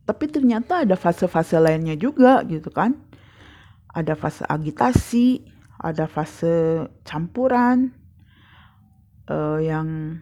Tapi 0.05 0.29
ternyata 0.29 0.85
ada 0.85 1.01
fase-fase 1.01 1.57
lainnya 1.57 1.97
juga 1.97 2.45
gitu 2.45 2.69
kan. 2.69 2.93
Ada 3.89 4.13
fase 4.13 4.45
agitasi 4.45 5.55
ada 5.81 6.05
fase 6.09 6.87
campuran 7.05 7.93
uh, 9.29 9.59
yang 9.61 10.21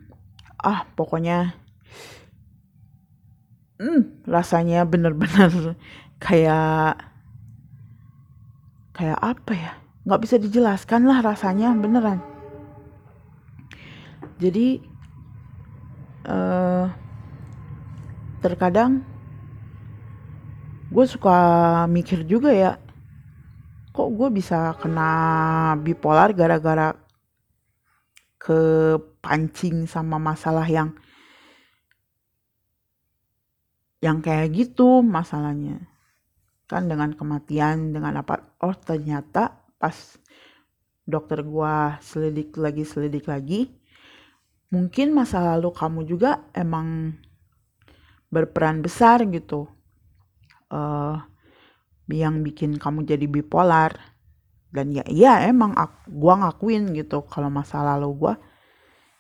ah 0.59 0.87
pokoknya 0.95 1.55
hmm, 3.79 4.27
rasanya 4.27 4.87
bener-bener 4.87 5.79
kayak 6.25 7.03
kayak 8.95 9.19
apa 9.19 9.53
ya? 9.55 9.73
Nggak 10.07 10.21
bisa 10.23 10.37
dijelaskan 10.39 11.07
lah 11.07 11.23
rasanya 11.23 11.75
beneran 11.75 12.32
jadi 14.43 14.83
uh, 16.27 16.91
terkadang 18.43 19.07
gue 20.91 21.05
suka 21.07 21.39
mikir 21.87 22.27
juga 22.27 22.51
ya 22.51 22.83
kok 23.95 24.09
gue 24.11 24.29
bisa 24.35 24.75
kena 24.83 25.11
bipolar 25.79 26.35
gara-gara 26.35 26.97
kepancing 28.43 29.87
sama 29.87 30.19
masalah 30.19 30.67
yang 30.67 30.91
yang 34.03 34.19
kayak 34.19 34.51
gitu 34.51 34.99
masalahnya. 34.99 35.87
Kan 36.67 36.91
dengan 36.91 37.15
kematian 37.15 37.95
dengan 37.95 38.19
apa 38.19 38.59
oh 38.59 38.75
ternyata 38.75 39.63
pas 39.79 39.95
dokter 41.07 41.47
gue 41.47 41.75
selidik 42.03 42.59
lagi 42.59 42.83
selidik 42.83 43.31
lagi 43.31 43.82
mungkin 44.73 45.13
masa 45.13 45.45
lalu 45.45 45.69
kamu 45.77 46.01
juga 46.09 46.49
emang 46.57 47.13
berperan 48.33 48.81
besar 48.81 49.21
gitu. 49.29 49.69
Uh, 50.73 51.21
yang 52.09 52.41
bikin 52.41 52.81
kamu 52.81 53.05
jadi 53.05 53.29
bipolar. 53.29 53.93
Dan 54.73 54.89
ya 54.97 55.05
iya 55.05 55.45
emang 55.45 55.77
aku, 55.77 56.09
gua 56.09 56.41
ngakuin 56.41 56.97
gitu 56.97 57.21
kalau 57.29 57.53
masa 57.53 57.85
lalu 57.85 58.09
gua 58.17 58.35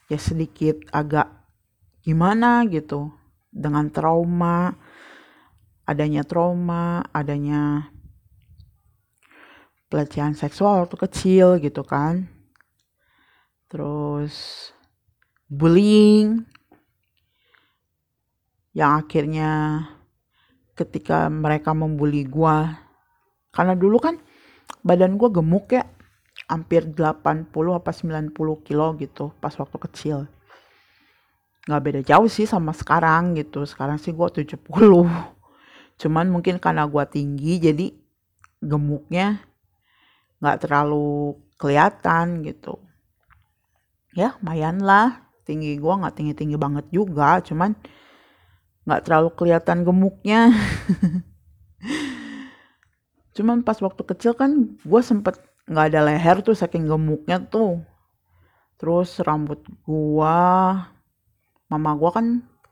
ya 0.09 0.17
sedikit 0.17 0.81
agak 0.89 1.29
gimana 2.01 2.65
gitu. 2.73 3.13
Dengan 3.53 3.93
trauma 3.93 4.73
adanya 5.85 6.25
trauma 6.25 7.05
adanya 7.13 7.93
pelecehan 9.93 10.33
seksual 10.33 10.89
waktu 10.89 10.97
kecil 10.97 11.61
gitu 11.61 11.85
kan. 11.85 12.33
Terus 13.69 14.73
bullying. 15.53 16.49
Yang 18.73 18.93
akhirnya 19.05 19.51
ketika 20.73 21.29
mereka 21.29 21.77
membuli 21.77 22.25
gue 22.25 22.57
karena 23.53 23.77
dulu 23.77 24.01
kan 24.01 24.17
badan 24.81 25.21
gue 25.21 25.29
gemuk 25.29 25.77
ya 25.77 25.85
hampir 26.49 26.89
80 26.89 27.53
apa 27.53 27.93
90 27.93 28.33
kilo 28.65 28.97
gitu 28.97 29.37
pas 29.37 29.53
waktu 29.53 29.77
kecil. 29.77 30.19
Nggak 31.69 31.83
beda 31.85 32.01
jauh 32.01 32.33
sih 32.33 32.49
sama 32.49 32.73
sekarang 32.73 33.37
gitu 33.37 33.69
sekarang 33.69 34.01
sih 34.01 34.17
gue 34.17 34.29
70 34.49 34.65
cuman 36.01 36.27
mungkin 36.33 36.57
karena 36.57 36.89
gue 36.89 37.05
tinggi 37.13 37.61
jadi 37.61 37.87
gemuknya 38.65 39.45
nggak 40.41 40.65
terlalu 40.65 41.37
kelihatan 41.61 42.41
gitu. 42.41 42.81
Ya 44.17 44.33
lumayan 44.41 44.81
lah 44.81 45.32
tinggi 45.53 45.77
gue 45.77 45.95
nggak 46.01 46.17
tinggi 46.17 46.33
tinggi 46.33 46.57
banget 46.57 46.89
juga 46.89 47.45
cuman 47.45 47.77
nggak 48.89 49.03
terlalu 49.07 49.31
kelihatan 49.37 49.85
gemuknya. 49.87 50.51
Cuman 53.33 53.65
pas 53.65 53.79
waktu 53.81 54.03
kecil 54.05 54.37
kan 54.37 54.77
gue 54.77 55.01
sempet 55.01 55.41
nggak 55.71 55.87
ada 55.89 56.01
leher 56.05 56.37
tuh 56.45 56.53
saking 56.53 56.91
gemuknya 56.91 57.41
tuh. 57.47 57.81
Terus 58.77 59.23
rambut 59.23 59.63
gue 59.87 60.39
mama 61.71 61.91
gue 61.97 62.11
kan 62.13 62.27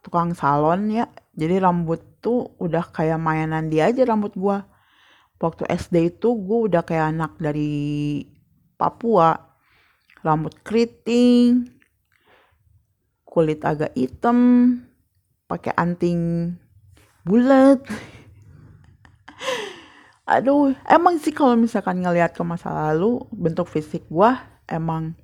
tukang 0.04 0.36
salon 0.36 0.92
ya 0.92 1.08
jadi 1.32 1.64
rambut 1.64 2.20
tuh 2.20 2.52
udah 2.60 2.84
kayak 2.92 3.16
mainan 3.16 3.72
dia 3.72 3.88
aja 3.88 4.04
rambut 4.04 4.36
gue 4.36 4.56
waktu 5.40 5.64
SD 5.72 6.16
itu 6.16 6.36
gue 6.36 6.58
udah 6.68 6.84
kayak 6.84 7.16
anak 7.16 7.32
dari 7.40 8.20
Papua. 8.76 9.36
Rambut 10.20 10.52
keriting 10.60 11.79
kulit 13.30 13.62
agak 13.62 13.94
hitam 13.94 14.38
pakai 15.46 15.70
anting 15.78 16.50
bulat. 17.22 17.78
Aduh 20.34 20.74
emang 20.90 21.22
sih 21.22 21.30
kalau 21.30 21.54
misalkan 21.54 22.02
ngelihat 22.02 22.34
ke 22.34 22.42
masa 22.42 22.74
lalu 22.74 23.22
bentuk 23.30 23.70
fisik 23.70 24.02
gua 24.10 24.42
emang 24.66 25.14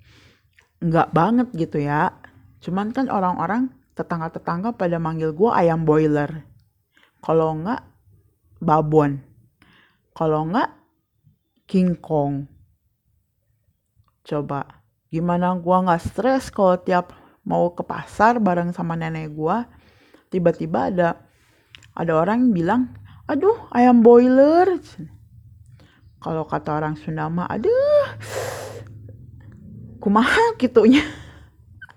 nggak 0.79 1.11
banget 1.11 1.51
gitu 1.59 1.83
ya. 1.83 2.15
Cuman 2.63 2.95
kan 2.95 3.11
orang-orang 3.11 3.75
tetangga-tetangga 3.99 4.79
pada 4.79 5.03
manggil 5.03 5.35
gua 5.35 5.59
ayam 5.59 5.83
boiler. 5.83 6.47
Kalau 7.23 7.59
nggak 7.59 7.83
babon. 8.63 9.19
Kalau 10.15 10.47
nggak 10.47 10.71
king 11.67 11.99
kong. 11.99 12.47
Coba 14.23 14.83
gimana 15.11 15.59
gua 15.59 15.87
nggak 15.87 16.03
stres 16.03 16.55
kalau 16.55 16.79
tiap 16.83 17.26
mau 17.47 17.71
ke 17.73 17.87
pasar 17.87 18.43
bareng 18.43 18.75
sama 18.75 18.99
nenek 18.99 19.31
gua 19.31 19.71
tiba-tiba 20.35 20.91
ada 20.91 21.09
ada 21.95 22.13
orang 22.13 22.51
yang 22.51 22.53
bilang 22.53 22.83
aduh 23.31 23.71
ayam 23.71 24.03
boiler. 24.03 24.83
Kalau 26.21 26.43
kata 26.43 26.75
orang 26.75 26.99
Sunda 26.99 27.31
mah 27.31 27.47
aduh 27.47 28.11
kumaha 30.03 30.55
gitunya 30.61 31.03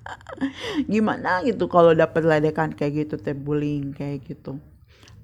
gimana 0.94 1.44
gitu 1.46 1.70
kalau 1.70 1.94
dapat 1.94 2.26
ledekan 2.26 2.74
kayak 2.74 3.06
gitu 3.06 3.16
teh 3.18 3.34
bullying 3.34 3.92
kayak 3.92 4.24
gitu. 4.26 4.62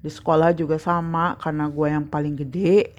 Di 0.02 0.10
sekolah 0.10 0.52
juga 0.52 0.76
sama 0.76 1.38
karena 1.40 1.70
gue 1.70 1.86
yang 1.86 2.06
paling 2.06 2.34
gede. 2.34 2.92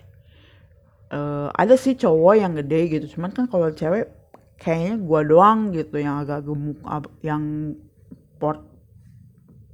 Uh, 1.07 1.47
ada 1.55 1.79
sih 1.79 1.95
cowok 1.95 2.35
yang 2.35 2.51
gede 2.51 2.99
gitu 2.99 3.15
cuman 3.15 3.31
kan 3.31 3.47
kalau 3.47 3.71
cewek 3.71 4.11
kayaknya 4.57 4.99
gua 5.01 5.21
doang 5.23 5.71
gitu 5.71 6.01
yang 6.01 6.21
agak 6.21 6.45
gemuk 6.45 6.81
yang 7.21 7.73
port 8.41 8.61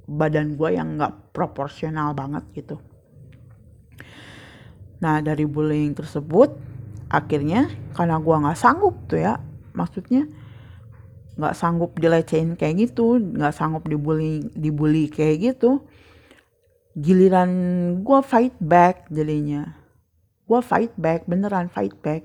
badan 0.04 0.54
gua 0.54 0.72
yang 0.72 1.00
nggak 1.00 1.32
proporsional 1.32 2.12
banget 2.12 2.44
gitu. 2.52 2.76
Nah 5.00 5.24
dari 5.24 5.48
bullying 5.48 5.96
tersebut 5.96 6.52
akhirnya 7.08 7.68
karena 7.96 8.20
gua 8.20 8.44
nggak 8.44 8.60
sanggup 8.60 8.94
tuh 9.08 9.20
ya 9.20 9.40
maksudnya 9.74 10.28
nggak 11.34 11.54
sanggup 11.58 11.98
dilecehin 11.98 12.54
kayak 12.54 12.86
gitu 12.88 13.18
nggak 13.18 13.50
sanggup 13.50 13.82
dibully 13.90 14.46
dibully 14.54 15.10
kayak 15.10 15.56
gitu 15.56 15.82
giliran 16.94 17.50
gue 18.06 18.20
fight 18.22 18.54
back 18.62 19.10
jadinya. 19.10 19.74
Gue 20.46 20.60
fight 20.62 20.94
back 20.94 21.26
beneran 21.26 21.66
fight 21.66 21.94
back 22.04 22.22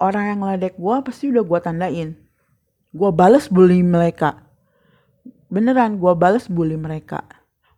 orang 0.00 0.34
yang 0.34 0.38
ngeledek 0.40 0.74
gue 0.80 0.96
pasti 1.04 1.28
udah 1.28 1.44
gue 1.44 1.58
tandain. 1.60 2.10
Gue 2.90 3.10
bales 3.12 3.46
bully 3.46 3.84
mereka. 3.84 4.40
Beneran 5.52 6.00
gue 6.00 6.12
bales 6.16 6.48
bully 6.48 6.74
mereka. 6.74 7.22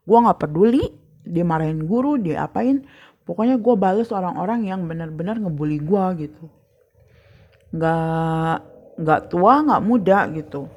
Gue 0.07 0.17
nggak 0.23 0.39
peduli 0.39 0.87
dimarahin 1.23 1.87
guru 1.87 2.19
dia 2.19 2.47
apain 2.47 2.83
pokoknya 3.23 3.55
gue 3.55 3.75
bales 3.79 4.11
orang-orang 4.11 4.67
yang 4.67 4.87
bener-bener 4.87 5.43
ngebully 5.43 5.83
gue 5.83 6.05
gitu. 6.27 6.47
Nggak 7.75 8.57
nggak 9.03 9.21
tua 9.29 9.53
nggak 9.67 9.83
muda 9.83 10.19
gitu. 10.31 10.71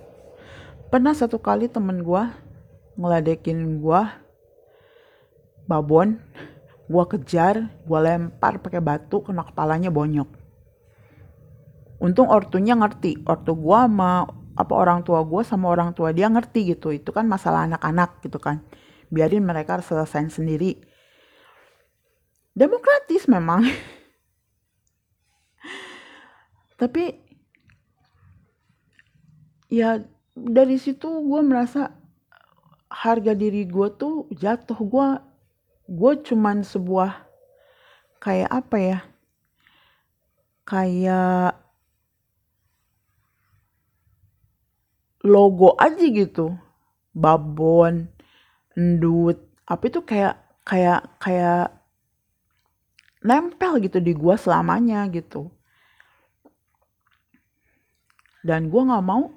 Pernah 0.90 1.14
satu 1.14 1.38
kali 1.38 1.70
temen 1.70 2.02
gue 2.02 2.24
ngeledekin 2.98 3.80
gue 3.80 4.02
babon. 5.70 6.18
Gua 6.86 7.10
kejar 7.10 7.66
gua 7.90 7.98
lempar 8.06 8.62
pakai 8.62 8.78
batu 8.78 9.26
kena 9.26 9.42
kepalanya 9.42 9.90
bonyok 9.90 10.45
untung 12.00 12.28
ortunya 12.28 12.76
ngerti 12.76 13.24
ortu 13.26 13.56
gua 13.56 13.88
sama 13.88 14.28
apa 14.56 14.74
orang 14.76 15.04
tua 15.04 15.24
gua 15.28 15.44
sama 15.44 15.72
orang 15.72 15.92
tua 15.92 16.16
dia 16.16 16.32
ngerti 16.32 16.76
gitu. 16.76 16.92
Itu 16.96 17.12
kan 17.12 17.28
masalah 17.28 17.68
anak-anak 17.68 18.24
gitu 18.24 18.40
kan. 18.40 18.64
Biarin 19.12 19.44
mereka 19.46 19.80
selesaiin 19.80 20.32
sendiri. 20.32 20.80
Demokratis 22.56 23.28
memang. 23.28 23.68
Tapi 26.80 27.12
ya 29.72 30.04
dari 30.36 30.76
situ 30.80 31.08
gue 31.08 31.42
merasa 31.44 31.96
harga 32.92 33.32
diri 33.36 33.68
gue 33.68 33.88
tuh 33.96 34.28
jatuh. 34.32 34.80
Gue 34.84 35.08
gue 35.88 36.14
cuman 36.32 36.64
sebuah 36.64 37.28
kayak 38.24 38.52
apa 38.52 38.78
ya? 38.80 39.00
Kayak 40.66 41.65
logo 45.26 45.74
aja 45.82 46.06
gitu. 46.06 46.54
Babon 47.12 48.06
endut. 48.78 49.42
Apa 49.66 49.90
itu 49.90 50.06
kayak 50.06 50.38
kayak 50.62 51.02
kayak 51.18 51.74
nempel 53.26 53.82
gitu 53.82 53.98
di 53.98 54.14
gue 54.14 54.36
selamanya 54.38 55.10
gitu. 55.10 55.50
Dan 58.46 58.70
gue 58.70 58.82
nggak 58.86 59.06
mau 59.06 59.34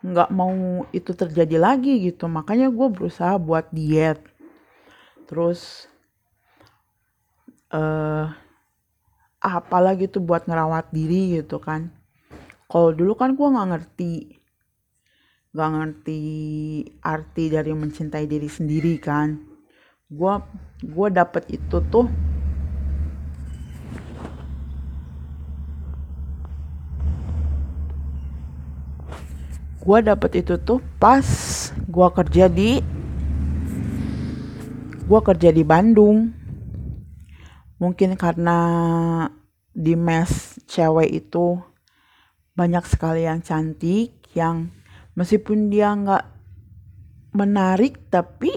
nggak 0.00 0.30
mau 0.32 0.86
itu 0.94 1.10
terjadi 1.12 1.58
lagi 1.58 1.98
gitu. 2.06 2.30
Makanya 2.30 2.70
gue 2.70 2.86
berusaha 2.88 3.34
buat 3.36 3.66
diet. 3.74 4.22
Terus 5.26 5.90
uh, 7.74 8.30
apalagi 9.40 10.06
tuh 10.06 10.22
buat 10.22 10.44
ngerawat 10.46 10.92
diri 10.92 11.40
gitu 11.40 11.58
kan 11.58 11.99
kalau 12.70 12.94
dulu 12.94 13.18
kan 13.18 13.34
gue 13.34 13.48
nggak 13.50 13.68
ngerti 13.74 14.14
nggak 15.50 15.70
ngerti 15.74 16.22
arti 17.02 17.44
dari 17.50 17.74
mencintai 17.74 18.30
diri 18.30 18.46
sendiri 18.46 18.94
kan. 19.02 19.42
Gue 20.06 20.38
gue 20.78 21.08
dapet 21.10 21.50
itu 21.50 21.82
tuh 21.90 22.06
gue 29.80 29.98
dapet 30.06 30.44
itu 30.46 30.54
tuh 30.62 30.78
pas 31.02 31.26
gue 31.74 32.08
kerja 32.14 32.46
di 32.46 32.78
gue 35.10 35.20
kerja 35.26 35.50
di 35.50 35.66
Bandung. 35.66 36.30
Mungkin 37.82 38.14
karena 38.14 38.58
di 39.74 39.98
mes 39.98 40.62
cewek 40.70 41.10
itu 41.26 41.69
banyak 42.54 42.84
sekali 42.86 43.24
yang 43.24 43.40
cantik 43.40 44.20
yang 44.34 44.70
meskipun 45.18 45.70
dia 45.70 45.94
nggak 45.94 46.24
menarik 47.34 48.10
tapi 48.10 48.50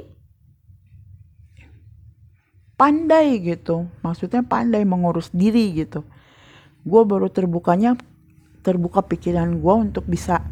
pandai 2.78 3.40
gitu. 3.40 3.88
Maksudnya 4.02 4.44
pandai 4.44 4.84
mengurus 4.84 5.30
diri 5.32 5.72
gitu. 5.78 6.04
Gue 6.84 7.02
baru 7.08 7.32
terbukanya 7.32 7.96
terbuka 8.64 9.04
pikiran 9.04 9.60
gue 9.60 9.76
untuk 9.76 10.08
bisa 10.08 10.44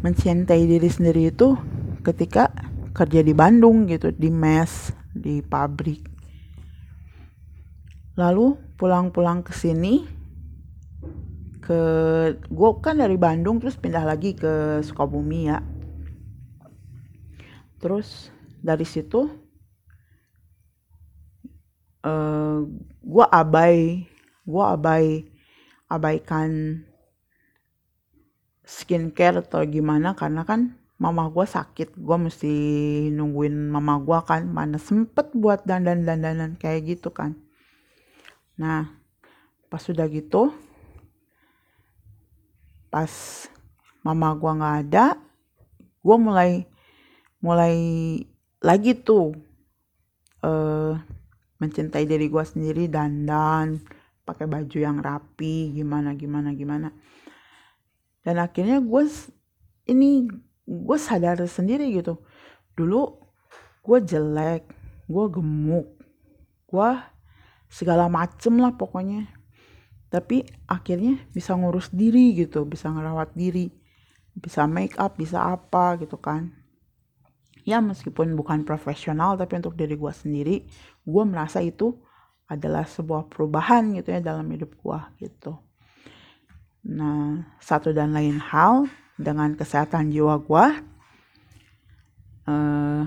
mencintai 0.00 0.62
diri 0.68 0.88
sendiri 0.88 1.32
itu 1.32 1.58
ketika 2.06 2.52
kerja 2.94 3.20
di 3.20 3.34
Bandung 3.34 3.84
gitu 3.90 4.14
di 4.14 4.30
mes 4.30 4.94
di 5.12 5.42
pabrik. 5.42 6.06
Lalu 8.18 8.58
pulang-pulang 8.78 9.46
ke 9.46 9.54
sini 9.54 10.17
ke 11.68 11.82
gue 12.48 12.70
kan 12.80 12.96
dari 12.96 13.20
Bandung 13.20 13.60
terus 13.60 13.76
pindah 13.76 14.08
lagi 14.08 14.32
ke 14.32 14.80
Sukabumi 14.80 15.52
ya. 15.52 15.60
Terus 17.76 18.32
dari 18.64 18.88
situ 18.88 19.28
uh, 22.00 22.08
eh, 22.08 22.58
gue 23.04 23.26
abai 23.28 24.08
gue 24.48 24.64
abai 24.64 25.28
abaikan 25.92 26.80
skincare 28.64 29.44
atau 29.44 29.60
gimana 29.68 30.16
karena 30.16 30.48
kan 30.48 30.72
mama 30.96 31.28
gue 31.28 31.44
sakit. 31.44 32.00
Gue 32.00 32.16
mesti 32.16 32.54
nungguin 33.12 33.68
mama 33.68 34.00
gue 34.00 34.18
kan 34.24 34.48
mana 34.48 34.80
sempet 34.80 35.36
buat 35.36 35.68
dandan 35.68 36.08
dandanan 36.08 36.56
kayak 36.56 36.96
gitu 36.96 37.12
kan. 37.12 37.36
Nah 38.56 38.88
pas 39.68 39.84
sudah 39.84 40.08
gitu 40.08 40.48
pas 42.88 43.12
mama 44.02 44.32
gue 44.34 44.52
nggak 44.52 44.76
ada 44.88 45.06
gue 46.00 46.16
mulai 46.16 46.64
mulai 47.44 47.76
lagi 48.64 48.96
tuh 48.98 49.36
uh, 50.42 50.94
mencintai 51.58 52.06
diri 52.06 52.26
gue 52.30 52.44
sendiri 52.44 52.86
dandan 52.90 53.78
pakai 54.28 54.44
baju 54.44 54.78
yang 54.78 55.00
rapi 55.00 55.72
gimana 55.72 56.12
gimana 56.12 56.52
gimana. 56.52 56.88
Dan 58.20 58.36
akhirnya 58.44 58.76
gue 58.82 59.02
ini 59.88 60.28
gue 60.68 60.98
sadar 61.00 61.40
sendiri 61.48 61.88
gitu. 61.96 62.20
Dulu 62.76 63.08
gue 63.88 63.98
jelek 64.04 64.68
gue 65.08 65.24
gemuk 65.32 65.88
gue 66.68 66.90
segala 67.72 68.12
macem 68.12 68.60
lah 68.60 68.76
pokoknya 68.76 69.24
tapi 70.08 70.44
akhirnya 70.64 71.20
bisa 71.36 71.52
ngurus 71.52 71.92
diri 71.92 72.32
gitu 72.32 72.64
bisa 72.64 72.88
ngerawat 72.88 73.36
diri 73.36 73.68
bisa 74.32 74.64
make 74.64 74.96
up 74.96 75.18
bisa 75.18 75.42
apa 75.42 75.98
gitu 76.00 76.16
kan. 76.16 76.54
Ya 77.68 77.84
meskipun 77.84 78.32
bukan 78.32 78.64
profesional 78.64 79.36
tapi 79.36 79.60
untuk 79.60 79.76
diri 79.76 79.92
gue 79.92 80.12
sendiri 80.12 80.56
gue 81.04 81.24
merasa 81.28 81.60
itu 81.60 82.00
adalah 82.48 82.88
sebuah 82.88 83.28
perubahan 83.28 83.92
gitu 83.92 84.08
ya 84.08 84.24
dalam 84.24 84.48
hidup 84.48 84.72
gue 84.80 85.00
gitu. 85.28 85.60
Nah, 86.88 87.44
satu 87.60 87.92
dan 87.92 88.16
lain 88.16 88.40
hal 88.40 88.88
dengan 89.20 89.52
kesehatan 89.52 90.08
jiwa 90.08 90.40
gue, 90.40 90.66
uh, 92.48 93.04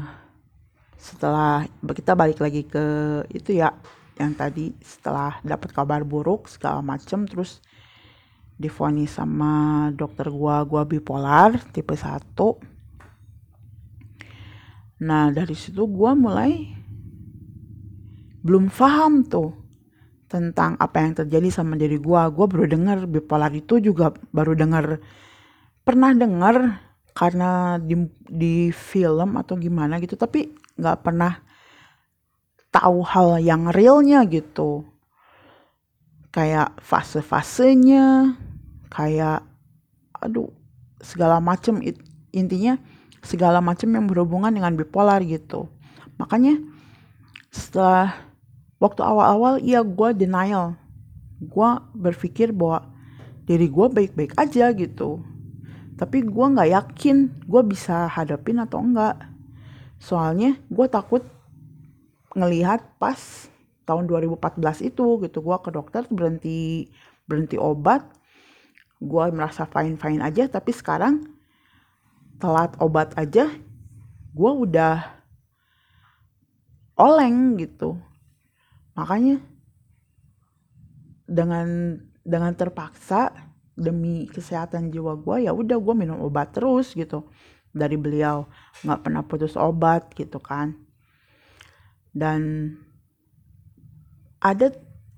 setelah 1.01 1.65
kita 1.81 2.13
balik 2.13 2.37
lagi 2.37 2.61
ke 2.69 2.85
itu 3.33 3.57
ya, 3.57 3.73
yang 4.21 4.37
tadi 4.37 4.77
setelah 4.85 5.41
dapat 5.41 5.73
kabar 5.73 6.05
buruk 6.05 6.45
segala 6.45 6.85
macem, 6.85 7.25
terus 7.25 7.59
difonis 8.61 9.17
sama 9.17 9.89
dokter 9.97 10.29
gua 10.29 10.61
gua 10.61 10.85
bipolar 10.85 11.57
tipe 11.73 11.97
1 11.97 12.37
nah 15.01 15.33
dari 15.33 15.57
situ 15.57 15.89
gua 15.89 16.13
mulai 16.13 16.69
belum 18.45 18.69
paham 18.69 19.25
tuh 19.25 19.57
tentang 20.29 20.77
apa 20.77 21.01
yang 21.01 21.17
terjadi 21.17 21.49
sama 21.51 21.75
diri 21.75 21.99
gue 21.99 22.21
gue 22.31 22.45
baru 22.47 22.63
dengar 22.63 23.03
bipolar 23.03 23.51
itu 23.51 23.83
juga 23.83 24.15
baru 24.31 24.55
dengar 24.55 25.03
pernah 25.83 26.15
dengar 26.15 26.79
karena 27.11 27.75
di 27.83 28.07
di 28.31 28.71
film 28.71 29.35
atau 29.35 29.59
gimana 29.59 29.99
gitu 29.99 30.15
tapi 30.15 30.55
nggak 30.79 31.03
pernah 31.03 31.43
tahu 32.71 33.03
hal 33.03 33.37
yang 33.43 33.67
realnya 33.69 34.23
gitu. 34.25 34.87
Kayak 36.31 36.79
fase-fasenya 36.79 38.39
kayak 38.91 39.43
aduh 40.15 40.51
segala 41.03 41.43
macem 41.43 41.83
intinya 42.31 42.79
segala 43.21 43.59
macam 43.59 43.91
yang 43.91 44.07
berhubungan 44.07 44.51
dengan 44.51 44.73
bipolar 44.73 45.19
gitu. 45.21 45.67
Makanya 46.15 46.57
setelah 47.51 48.15
waktu 48.79 49.03
awal-awal 49.03 49.59
iya 49.59 49.83
gue 49.83 50.09
denial. 50.15 50.79
Gue 51.43 51.69
berpikir 51.93 52.55
bahwa 52.55 52.87
diri 53.43 53.67
gue 53.67 53.87
baik-baik 53.91 54.37
aja 54.39 54.71
gitu. 54.71 55.19
Tapi 55.99 56.23
gue 56.23 56.45
nggak 56.55 56.71
yakin 56.71 57.17
gue 57.45 57.61
bisa 57.67 58.07
hadapin 58.07 58.57
atau 58.63 58.79
enggak. 58.79 59.19
Soalnya 60.01 60.57
gue 60.71 60.87
takut 60.89 61.21
ngelihat 62.35 62.95
pas 62.95 63.49
tahun 63.85 64.07
2014 64.07 64.87
itu 64.87 65.05
gitu. 65.25 65.37
Gue 65.43 65.57
ke 65.59 65.71
dokter 65.73 66.03
berhenti 66.07 66.89
berhenti 67.27 67.57
obat. 67.59 68.05
Gue 69.01 69.25
merasa 69.33 69.65
fine 69.65 69.97
fine 69.97 70.21
aja 70.21 70.47
tapi 70.47 70.71
sekarang 70.71 71.25
telat 72.37 72.73
obat 72.81 73.13
aja 73.17 73.49
gue 74.31 74.51
udah 74.51 75.01
oleng 76.95 77.57
gitu. 77.59 77.97
Makanya 78.95 79.41
dengan 81.25 81.97
dengan 82.21 82.53
terpaksa 82.53 83.33
demi 83.73 84.29
kesehatan 84.29 84.93
jiwa 84.93 85.17
gue 85.17 85.49
ya 85.49 85.51
udah 85.55 85.77
gue 85.81 85.95
minum 85.97 86.21
obat 86.21 86.53
terus 86.53 86.93
gitu. 86.93 87.27
Dari 87.71 87.95
beliau 87.95 88.51
nggak 88.83 89.01
pernah 89.01 89.23
putus 89.23 89.55
obat 89.55 90.11
gitu 90.13 90.37
kan 90.43 90.90
dan 92.11 92.71
ada 94.43 94.73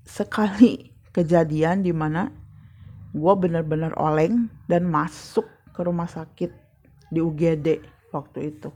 sekali 0.06 0.94
kejadian 1.10 1.82
di 1.82 1.90
mana 1.90 2.30
gue 3.14 3.34
bener-bener 3.38 3.94
oleng 3.94 4.50
dan 4.66 4.90
masuk 4.90 5.46
ke 5.70 5.80
rumah 5.86 6.10
sakit 6.10 6.50
di 7.10 7.22
UGD 7.22 7.82
waktu 8.10 8.54
itu. 8.54 8.70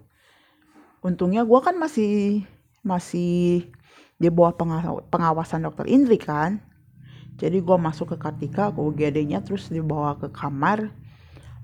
Untungnya 1.02 1.42
gue 1.42 1.60
kan 1.62 1.74
masih 1.78 2.42
masih 2.82 3.66
di 4.18 4.28
bawah 4.30 4.54
pengawasan 5.10 5.66
dokter 5.66 5.86
Indri 5.86 6.18
kan. 6.18 6.62
Jadi 7.38 7.62
gue 7.62 7.76
masuk 7.78 8.14
ke 8.14 8.16
Kartika 8.18 8.74
ke 8.74 8.80
UGD-nya 8.82 9.46
terus 9.46 9.70
dibawa 9.70 10.18
ke 10.18 10.26
kamar 10.34 10.90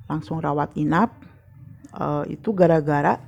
langsung 0.07 0.39
rawat 0.39 0.71
inap. 0.79 1.11
Uh, 1.95 2.27
itu 2.27 2.51
gara-gara 2.51 3.23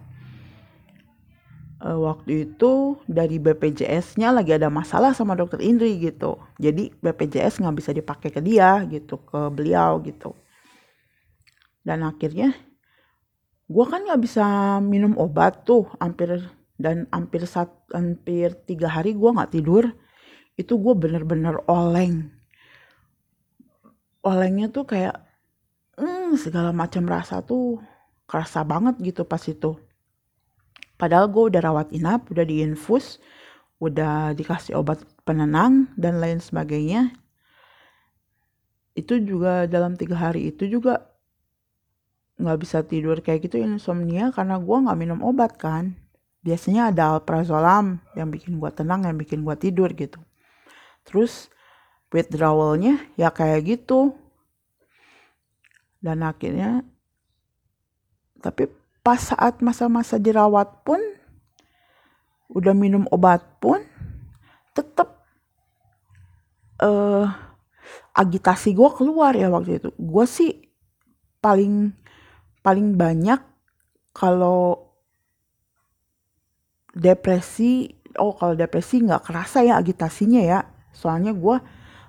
uh, 1.82 1.98
waktu 2.00 2.48
itu 2.48 2.96
dari 3.04 3.36
BPJS-nya 3.36 4.32
lagi 4.32 4.56
ada 4.56 4.72
masalah 4.72 5.12
sama 5.12 5.36
dokter 5.36 5.60
Indri 5.60 6.00
gitu. 6.00 6.40
Jadi 6.56 6.92
BPJS 7.02 7.60
nggak 7.60 7.76
bisa 7.76 7.90
dipakai 7.92 8.30
ke 8.32 8.40
dia 8.40 8.84
gitu 8.88 9.20
ke 9.20 9.50
beliau 9.52 10.00
gitu. 10.00 10.32
Dan 11.84 12.02
akhirnya 12.02 12.54
gue 13.66 13.84
kan 13.86 14.06
nggak 14.06 14.22
bisa 14.22 14.78
minum 14.78 15.18
obat 15.18 15.66
tuh 15.66 15.90
hampir 15.98 16.38
dan 16.78 17.10
hampir 17.10 17.42
saat 17.48 17.72
hampir 17.90 18.54
tiga 18.68 18.86
hari 18.86 19.16
gue 19.16 19.30
nggak 19.32 19.52
tidur 19.54 19.90
itu 20.56 20.72
gue 20.76 20.94
bener-bener 20.96 21.60
oleng. 21.68 22.32
Olengnya 24.24 24.72
tuh 24.72 24.88
kayak 24.88 25.22
hmm, 26.00 26.34
segala 26.40 26.72
macam 26.74 27.06
rasa 27.06 27.44
tuh 27.44 27.78
kerasa 28.26 28.66
banget 28.66 28.98
gitu 28.98 29.22
pas 29.22 29.40
itu 29.46 29.78
padahal 30.96 31.28
gue 31.28 31.54
udah 31.54 31.60
rawat 31.62 31.88
inap 31.92 32.28
udah 32.32 32.44
diinfus 32.44 33.20
udah 33.76 34.32
dikasih 34.32 34.76
obat 34.80 35.04
penenang 35.28 35.92
dan 36.00 36.16
lain 36.20 36.40
sebagainya. 36.40 37.12
Itu 38.96 39.20
juga 39.20 39.68
dalam 39.68 40.00
tiga 40.00 40.16
hari 40.16 40.48
itu 40.48 40.64
juga 40.64 41.12
nggak 42.36 42.58
bisa 42.60 42.84
tidur 42.84 43.20
kayak 43.20 43.48
gitu 43.48 43.60
insomnia 43.60 44.32
karena 44.32 44.56
gue 44.56 44.76
nggak 44.88 44.98
minum 44.98 45.20
obat 45.20 45.60
kan. 45.60 45.92
Biasanya 46.40 46.94
ada 46.94 47.18
alprazolam 47.18 48.00
yang 48.16 48.32
bikin 48.32 48.56
gue 48.56 48.70
tenang 48.72 49.04
yang 49.04 49.20
bikin 49.20 49.44
gue 49.44 49.56
tidur 49.60 49.92
gitu. 49.92 50.20
Terus 51.04 51.52
withdrawalnya 52.08 53.04
ya 53.20 53.28
kayak 53.28 53.68
gitu. 53.68 54.16
Dan 56.00 56.24
akhirnya 56.24 56.80
tapi 58.40 58.72
pas 59.06 59.22
saat 59.22 59.62
masa-masa 59.62 60.18
dirawat 60.18 60.82
pun 60.82 60.98
udah 62.50 62.74
minum 62.74 63.06
obat 63.14 63.38
pun 63.62 63.78
tetap 64.74 65.22
uh, 66.82 67.30
agitasi 68.18 68.74
gue 68.74 68.90
keluar 68.98 69.38
ya 69.38 69.46
waktu 69.46 69.78
itu. 69.78 69.94
Gue 69.94 70.26
sih 70.26 70.58
paling 71.38 71.94
paling 72.66 72.98
banyak 72.98 73.38
kalau 74.10 74.90
depresi 76.90 77.94
oh 78.18 78.34
kalau 78.34 78.58
depresi 78.58 79.06
nggak 79.06 79.22
kerasa 79.22 79.62
ya 79.62 79.78
agitasinya 79.78 80.42
ya. 80.42 80.60
Soalnya 80.90 81.30
gue 81.30 81.56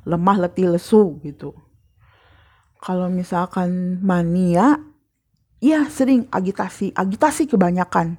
lemah 0.10 0.50
letih 0.50 0.74
lesu 0.74 1.22
gitu. 1.22 1.54
Kalau 2.82 3.06
misalkan 3.06 4.02
mania 4.02 4.87
ya 5.58 5.86
sering 5.90 6.30
agitasi 6.30 6.94
agitasi 6.94 7.50
kebanyakan. 7.50 8.18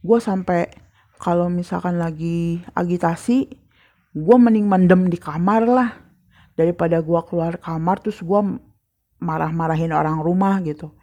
Gue 0.00 0.18
sampai 0.22 0.72
kalau 1.20 1.48
misalkan 1.48 2.00
lagi 2.00 2.60
agitasi 2.72 3.48
gue 4.16 4.36
mending 4.36 4.68
mendem 4.68 5.08
di 5.12 5.18
kamar 5.20 5.62
lah. 5.68 5.90
Daripada 6.56 7.04
gue 7.04 7.20
keluar 7.28 7.60
kamar 7.60 8.00
terus 8.00 8.24
gue 8.24 8.40
marah-marahin 9.20 9.92
orang 9.92 10.24
rumah 10.24 10.56
gitu. 10.64 10.96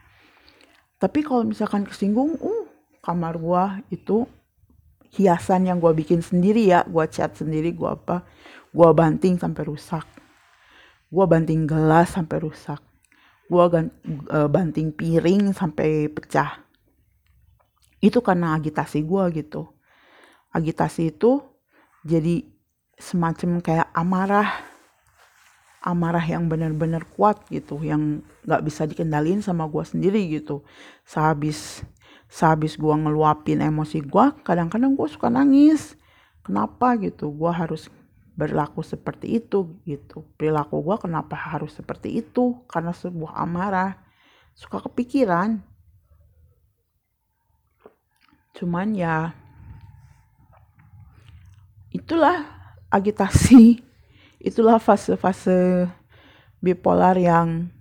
Tapi 0.97 1.21
kalau 1.21 1.45
misalkan 1.45 1.85
kesinggung 1.85 2.41
uh 2.41 2.65
kamar 3.03 3.37
gue 3.37 3.63
itu 3.93 4.25
hiasan 5.13 5.69
yang 5.69 5.77
gue 5.77 5.93
bikin 5.93 6.25
sendiri 6.25 6.65
ya. 6.73 6.81
Gue 6.89 7.05
cat 7.05 7.37
sendiri 7.37 7.69
gue 7.77 7.89
apa 7.89 8.25
gue 8.73 8.89
banting 8.97 9.37
sampai 9.37 9.63
rusak. 9.69 10.05
Gue 11.13 11.25
banting 11.29 11.69
gelas 11.69 12.17
sampai 12.17 12.41
rusak 12.41 12.92
gue 13.53 13.65
uh, 14.33 14.49
banting 14.49 14.89
piring 14.89 15.53
sampai 15.53 16.09
pecah. 16.09 16.65
Itu 18.01 18.25
karena 18.25 18.57
agitasi 18.57 19.05
gue 19.05 19.23
gitu. 19.37 19.69
Agitasi 20.49 21.13
itu 21.13 21.45
jadi 22.01 22.41
semacam 22.97 23.61
kayak 23.61 23.89
amarah 23.93 24.49
amarah 25.83 26.23
yang 26.23 26.47
benar-benar 26.47 27.03
kuat 27.11 27.43
gitu 27.51 27.83
yang 27.83 28.23
nggak 28.47 28.63
bisa 28.63 28.87
dikendalin 28.87 29.43
sama 29.43 29.69
gue 29.69 29.83
sendiri 29.85 30.21
gitu. 30.31 30.65
Sehabis 31.05 31.83
sehabis 32.31 32.79
gue 32.79 32.95
ngeluapin 32.95 33.61
emosi 33.61 34.01
gue 34.01 34.25
kadang-kadang 34.41 34.97
gue 34.97 35.07
suka 35.11 35.29
nangis. 35.29 35.93
Kenapa 36.43 36.99
gitu? 36.99 37.31
Gue 37.31 37.51
harus 37.51 37.87
berlaku 38.33 38.81
seperti 38.81 39.37
itu 39.41 39.77
gitu. 39.85 40.25
Perilaku 40.37 40.81
gue 40.81 40.97
kenapa 40.97 41.37
harus 41.37 41.73
seperti 41.77 42.21
itu? 42.21 42.65
Karena 42.65 42.93
sebuah 42.93 43.37
amarah. 43.37 43.97
Suka 44.53 44.81
kepikiran. 44.81 45.61
Cuman 48.53 48.93
ya 48.93 49.33
itulah 51.89 52.45
agitasi. 52.89 53.81
Itulah 54.43 54.75
fase-fase 54.75 55.87
bipolar 56.59 57.15
yang 57.15 57.71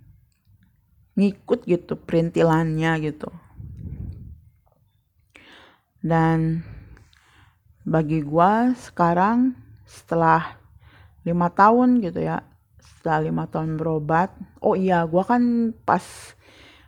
ngikut 1.19 1.67
gitu 1.67 1.99
perintilannya 1.99 2.91
gitu. 3.03 3.29
Dan 5.99 6.63
bagi 7.83 8.23
gua 8.23 8.71
sekarang 8.75 9.55
setelah 9.93 10.57
lima 11.21 11.53
tahun 11.53 12.01
gitu 12.01 12.25
ya 12.25 12.41
setelah 12.81 13.29
lima 13.29 13.45
tahun 13.45 13.77
berobat. 13.77 14.33
Oh 14.57 14.73
iya 14.73 15.05
gua 15.05 15.21
kan 15.21 15.71
pas 15.85 16.01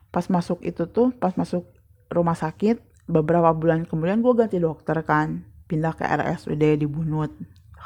pas 0.09 0.25
masuk 0.25 0.65
itu 0.65 0.89
tuh 0.89 1.13
pas 1.13 1.37
masuk 1.37 1.69
rumah 2.09 2.33
sakit 2.33 2.81
beberapa 3.05 3.53
bulan 3.53 3.85
kemudian 3.85 4.25
gua 4.25 4.33
ganti 4.33 4.57
dokter 4.57 4.97
kan 5.05 5.45
pindah 5.69 5.93
ke 5.93 6.01
RSUD 6.01 6.81
di 6.81 6.87
Bunut 6.89 7.29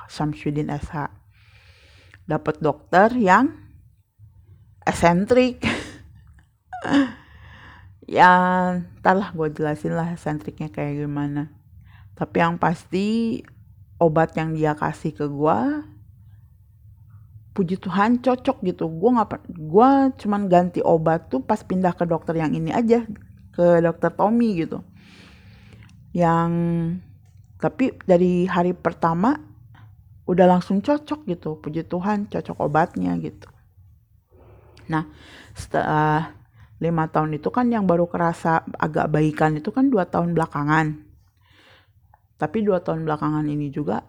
Samsudin 0.08 0.71
SH 0.71 1.12
dapat 2.29 2.62
dokter 2.62 3.12
yang 3.17 3.49
esentrik 4.86 5.65
ya 8.10 8.32
entahlah 8.82 9.29
gue 9.38 9.47
jelasin 9.53 9.93
lah 9.93 10.17
sentriknya 10.17 10.73
kayak 10.73 11.05
gimana. 11.05 11.53
Tapi 12.17 12.41
yang 12.41 12.58
pasti 12.58 13.39
obat 13.99 14.33
yang 14.39 14.55
dia 14.55 14.73
kasih 14.73 15.12
ke 15.12 15.27
gue 15.27 15.59
puji 17.53 17.75
Tuhan 17.75 18.23
cocok 18.23 18.63
gitu. 18.63 18.88
Gue 18.88 19.09
nggak 19.12 19.51
gue 19.51 19.89
cuman 20.23 20.47
ganti 20.47 20.79
obat 20.79 21.27
tuh 21.27 21.43
pas 21.43 21.59
pindah 21.59 21.91
ke 21.91 22.07
dokter 22.07 22.39
yang 22.39 22.55
ini 22.55 22.71
aja 22.71 23.03
ke 23.51 23.83
dokter 23.83 24.15
Tommy 24.15 24.63
gitu. 24.63 24.79
Yang 26.15 26.51
tapi 27.59 27.91
dari 28.07 28.47
hari 28.47 28.71
pertama 28.71 29.35
udah 30.23 30.45
langsung 30.47 30.79
cocok 30.79 31.27
gitu 31.27 31.59
puji 31.59 31.83
Tuhan 31.83 32.31
cocok 32.31 32.57
obatnya 32.63 33.19
gitu. 33.19 33.51
Nah 34.88 35.03
setelah 35.51 36.39
lima 36.79 37.12
tahun 37.12 37.35
itu 37.35 37.51
kan 37.51 37.67
yang 37.67 37.83
baru 37.83 38.07
kerasa 38.07 38.63
agak 38.79 39.12
baikan 39.12 39.59
itu 39.59 39.67
kan 39.75 39.91
dua 39.91 40.07
tahun 40.07 40.31
belakangan 40.31 41.08
tapi 42.39 42.63
dua 42.63 42.80
tahun 42.80 43.04
belakangan 43.04 43.43
ini 43.52 43.67
juga 43.67 43.99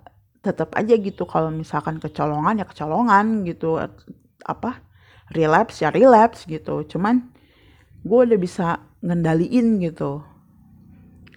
tetap 0.41 0.73
aja 0.79 0.95
gitu 0.97 1.27
kalau 1.29 1.51
misalkan 1.53 1.99
kecolongan 1.99 2.63
ya 2.63 2.67
kecolongan 2.67 3.43
gitu. 3.43 3.77
Apa? 4.47 4.81
Relapse 5.35 5.83
ya 5.83 5.91
relapse 5.91 6.47
gitu. 6.47 6.87
Cuman 6.87 7.29
gue 8.07 8.19
udah 8.23 8.39
bisa 8.39 8.81
ngendaliin 9.03 9.83
gitu. 9.83 10.23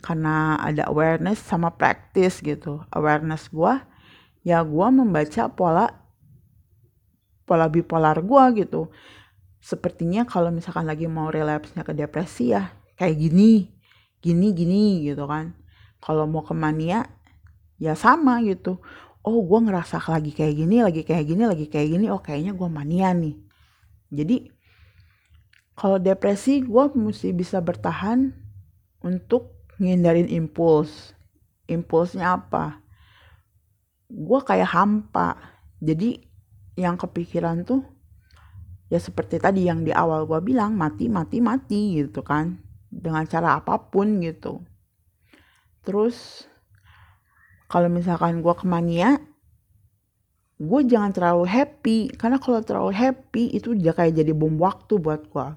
Karena 0.05 0.61
ada 0.61 0.87
awareness 0.87 1.41
sama 1.41 1.73
practice 1.73 2.39
gitu. 2.45 2.85
Awareness 2.93 3.49
gue 3.49 3.73
ya 4.45 4.61
gue 4.61 4.87
membaca 4.93 5.49
pola 5.49 5.89
pola 7.49 7.67
bipolar 7.67 8.21
gue 8.21 8.43
gitu. 8.63 8.93
Sepertinya 9.63 10.29
kalau 10.29 10.53
misalkan 10.53 10.85
lagi 10.85 11.09
mau 11.09 11.33
relapse-nya 11.33 11.81
ke 11.81 11.95
depresi 11.97 12.53
ya 12.53 12.69
kayak 12.93 13.17
gini 13.17 13.73
gini 14.23 14.55
gini 14.55 15.03
gitu 15.03 15.25
kan 15.27 15.62
kalau 16.03 16.27
mau 16.27 16.43
ke 16.43 16.51
mania 16.51 17.07
ya 17.79 17.95
sama 17.95 18.43
gitu. 18.43 18.83
Oh 19.23 19.39
gue 19.39 19.59
ngerasa 19.63 20.03
lagi 20.11 20.35
kayak 20.35 20.55
gini 20.59 20.83
lagi 20.83 21.07
kayak 21.07 21.23
gini 21.23 21.43
lagi 21.47 21.71
kayak 21.71 21.95
gini 21.95 22.11
oh 22.11 22.19
kayaknya 22.19 22.51
gue 22.51 22.67
mania 22.67 23.15
nih. 23.15 23.39
Jadi 24.11 24.51
kalau 25.79 25.95
depresi 26.03 26.59
gue 26.59 26.83
mesti 26.91 27.31
bisa 27.31 27.63
bertahan 27.63 28.35
untuk 28.99 29.55
ngindarin 29.79 30.27
impuls. 30.27 31.15
Impulsnya 31.71 32.35
apa? 32.35 32.83
Gue 34.11 34.43
kayak 34.43 34.75
hampa. 34.75 35.39
Jadi 35.79 36.19
yang 36.75 36.99
kepikiran 36.99 37.63
tuh 37.63 37.79
ya 38.91 38.99
seperti 38.99 39.39
tadi 39.39 39.71
yang 39.71 39.87
di 39.87 39.95
awal 39.95 40.27
gue 40.27 40.43
bilang 40.43 40.75
mati 40.75 41.07
mati 41.07 41.39
mati 41.39 42.03
gitu 42.03 42.27
kan. 42.27 42.59
Dengan 42.91 43.23
cara 43.23 43.55
apa 43.55 43.79
pun 43.87 44.19
gitu 44.19 44.72
terus 45.83 46.47
kalau 47.67 47.91
misalkan 47.91 48.39
gue 48.39 48.55
kemania 48.55 49.19
gue 50.63 50.81
jangan 50.87 51.11
terlalu 51.11 51.43
happy. 51.43 51.97
Karena 52.15 52.39
kalau 52.39 52.63
terlalu 52.63 52.95
happy 52.95 53.51
itu 53.51 53.75
udah 53.75 53.91
kayak 53.91 54.15
jadi 54.15 54.31
bom 54.31 54.55
waktu 54.55 54.95
buat 54.95 55.27
gue 55.27 55.47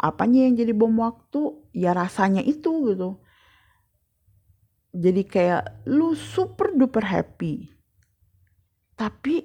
apanya 0.00 0.48
yang 0.48 0.56
jadi 0.56 0.72
bom 0.72 0.96
waktu? 1.04 1.60
Ya 1.76 1.92
rasanya 1.92 2.40
itu 2.40 2.88
gitu. 2.88 3.20
Jadi 4.90 5.22
kayak 5.28 5.86
lu 5.86 6.16
super 6.16 6.74
duper 6.74 7.04
happy. 7.04 7.68
Tapi 8.96 9.44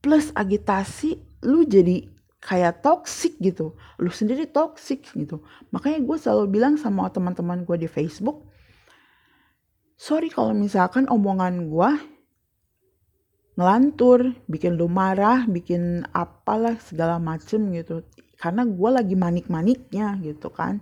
plus 0.00 0.32
agitasi 0.32 1.20
lu 1.44 1.68
jadi 1.68 2.08
kayak 2.40 2.80
toxic 2.80 3.36
gitu. 3.38 3.76
Lu 4.00 4.08
sendiri 4.08 4.48
toxic 4.48 5.04
gitu. 5.12 5.44
Makanya 5.70 6.00
gue 6.00 6.16
selalu 6.16 6.44
bilang 6.48 6.74
sama 6.80 7.06
teman-teman 7.12 7.62
gue 7.68 7.76
di 7.84 7.88
Facebook 7.88 8.50
sorry 10.00 10.32
kalau 10.32 10.56
misalkan 10.56 11.04
omongan 11.12 11.68
gue 11.68 11.90
ngelantur 13.60 14.32
bikin 14.48 14.80
lu 14.80 14.88
marah 14.88 15.44
bikin 15.44 16.08
apalah 16.16 16.80
segala 16.80 17.20
macem 17.20 17.68
gitu. 17.76 18.00
Karena 18.40 18.64
gue 18.64 18.88
lagi 18.88 19.12
manik-maniknya 19.12 20.16
gitu 20.24 20.48
kan. 20.48 20.80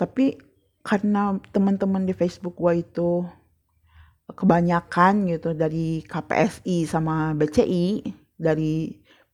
Tapi 0.00 0.40
karena 0.80 1.36
teman-teman 1.52 2.08
di 2.08 2.16
Facebook 2.16 2.56
gue 2.56 2.80
itu 2.80 3.28
kebanyakan 4.32 5.28
gitu 5.28 5.52
dari 5.52 6.00
KPSI 6.00 6.88
sama 6.88 7.36
BCI 7.36 8.08
dari 8.40 8.88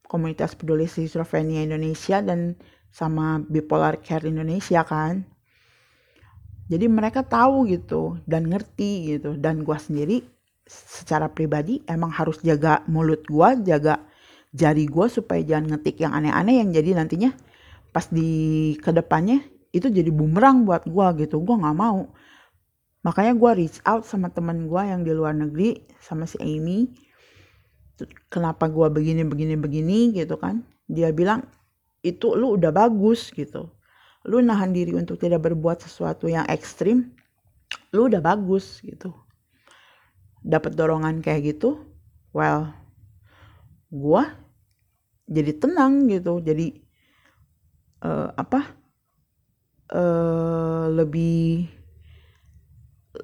komunitas 0.07 0.55
peduli 0.55 0.87
schizofrenia 0.87 1.67
Indonesia 1.67 2.23
dan 2.23 2.55
sama 2.95 3.43
bipolar 3.45 4.01
care 4.01 4.27
Indonesia 4.31 4.87
kan. 4.87 5.27
Jadi 6.67 6.87
mereka 6.91 7.23
tahu 7.23 7.71
gitu 7.71 8.19
dan 8.27 8.51
ngerti 8.51 9.15
gitu. 9.15 9.39
Dan 9.39 9.63
gue 9.63 9.79
sendiri 9.79 10.19
secara 10.67 11.31
pribadi 11.31 11.83
emang 11.87 12.11
harus 12.11 12.43
jaga 12.43 12.83
mulut 12.91 13.23
gue 13.23 13.49
jaga 13.63 14.03
jari 14.51 14.91
gue 14.91 15.07
supaya 15.07 15.39
jangan 15.47 15.79
ngetik 15.79 16.03
yang 16.03 16.11
aneh-aneh 16.11 16.59
yang 16.59 16.75
jadi 16.75 16.99
nantinya 16.99 17.31
pas 17.95 18.11
di 18.11 18.75
ke 18.83 18.91
depannya 18.91 19.47
itu 19.71 19.87
jadi 19.87 20.11
bumerang 20.11 20.67
buat 20.67 20.89
gue 20.89 21.07
gitu. 21.27 21.39
Gue 21.45 21.55
nggak 21.55 21.77
mau. 21.77 22.11
Makanya 23.07 23.39
gue 23.39 23.51
reach 23.63 23.79
out 23.87 24.03
sama 24.03 24.35
teman 24.35 24.67
gue 24.67 24.83
yang 24.83 25.07
di 25.07 25.15
luar 25.15 25.37
negeri 25.37 25.79
sama 26.03 26.27
si 26.27 26.41
Amy 26.43 27.06
kenapa 28.29 28.69
gue 28.69 28.89
begini 28.93 29.23
begini 29.25 29.55
begini 29.57 29.99
gitu 30.13 30.37
kan. 30.37 30.65
Dia 30.87 31.11
bilang 31.11 31.49
itu 32.05 32.37
lu 32.37 32.55
udah 32.55 32.71
bagus 32.71 33.33
gitu. 33.33 33.73
Lu 34.27 34.43
nahan 34.43 34.75
diri 34.75 34.93
untuk 34.95 35.23
tidak 35.23 35.47
berbuat 35.47 35.83
sesuatu 35.83 36.27
yang 36.27 36.45
ekstrim 36.51 37.15
lu 37.91 38.07
udah 38.07 38.23
bagus 38.23 38.85
gitu. 38.85 39.15
Dapat 40.47 40.79
dorongan 40.79 41.25
kayak 41.25 41.57
gitu 41.57 41.83
well 42.37 42.71
gue 43.91 44.23
jadi 45.27 45.53
tenang 45.57 46.07
gitu. 46.13 46.39
Jadi 46.39 46.87
uh, 48.05 48.31
apa 48.37 48.61
uh, 49.91 50.87
lebih 50.91 51.67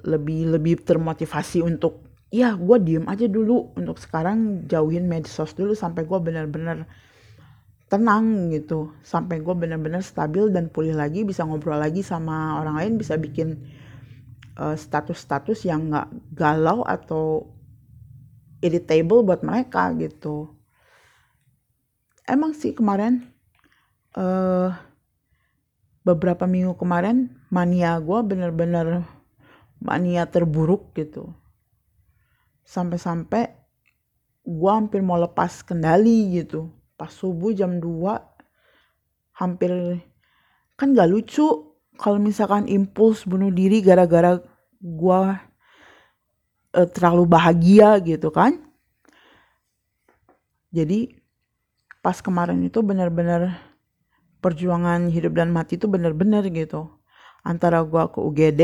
lebih 0.03 0.57
lebih 0.57 0.75
termotivasi 0.83 1.61
untuk 1.63 2.12
ya 2.33 2.57
gue 2.57 2.79
diem 2.81 3.05
aja 3.07 3.29
dulu. 3.29 3.77
Untuk 3.77 4.01
sekarang 4.01 4.65
jauhin 4.67 5.07
medsos 5.07 5.53
dulu 5.53 5.77
sampai 5.77 6.09
gue 6.09 6.19
benar-benar 6.19 6.89
tenang 7.93 8.49
gitu. 8.51 8.97
Sampai 9.05 9.45
gue 9.45 9.53
benar-benar 9.53 10.01
stabil 10.01 10.49
dan 10.49 10.73
pulih 10.73 10.97
lagi 10.97 11.29
bisa 11.29 11.45
ngobrol 11.45 11.77
lagi 11.77 12.01
sama 12.01 12.59
orang 12.59 12.81
lain 12.81 12.93
bisa 12.97 13.21
bikin 13.21 13.61
eh, 14.57 14.77
status-status 14.81 15.63
uh, 15.63 15.67
yang 15.69 15.93
nggak 15.93 16.09
galau 16.33 16.83
atau 16.89 17.53
irritable 18.65 19.23
buat 19.23 19.45
mereka 19.45 19.93
gitu. 20.01 20.57
Emang 22.25 22.57
sih 22.57 22.73
kemarin 22.73 23.29
uh, 24.17 24.73
beberapa 26.07 26.47
minggu 26.47 26.79
kemarin 26.79 27.35
mania 27.51 27.99
gue 27.99 28.19
bener-bener 28.23 29.03
mania 29.83 30.23
terburuk 30.31 30.95
gitu 30.95 31.35
sampai-sampai 32.67 33.63
gue 34.43 34.73
hampir 34.73 35.01
mau 35.03 35.19
lepas 35.19 35.63
kendali 35.63 36.43
gitu. 36.43 36.71
Pas 36.99 37.11
subuh 37.11 37.55
jam 37.55 37.79
2 37.79 39.39
hampir 39.39 40.03
kan 40.79 40.95
gak 40.95 41.11
lucu 41.11 41.73
kalau 41.99 42.19
misalkan 42.19 42.67
impuls 42.67 43.23
bunuh 43.27 43.55
diri 43.55 43.83
gara-gara 43.85 44.39
gue 44.83 45.21
uh, 46.75 46.89
terlalu 46.91 47.25
bahagia 47.29 48.01
gitu 48.03 48.33
kan. 48.35 48.59
Jadi 50.73 51.13
pas 52.03 52.19
kemarin 52.19 52.59
itu 52.65 52.83
benar-benar 52.83 53.61
perjuangan 54.43 55.07
hidup 55.07 55.39
dan 55.39 55.55
mati 55.55 55.79
itu 55.79 55.87
benar-benar 55.87 56.43
gitu. 56.51 56.91
Antara 57.47 57.85
gue 57.87 58.03
ke 58.11 58.19
UGD 58.19 58.63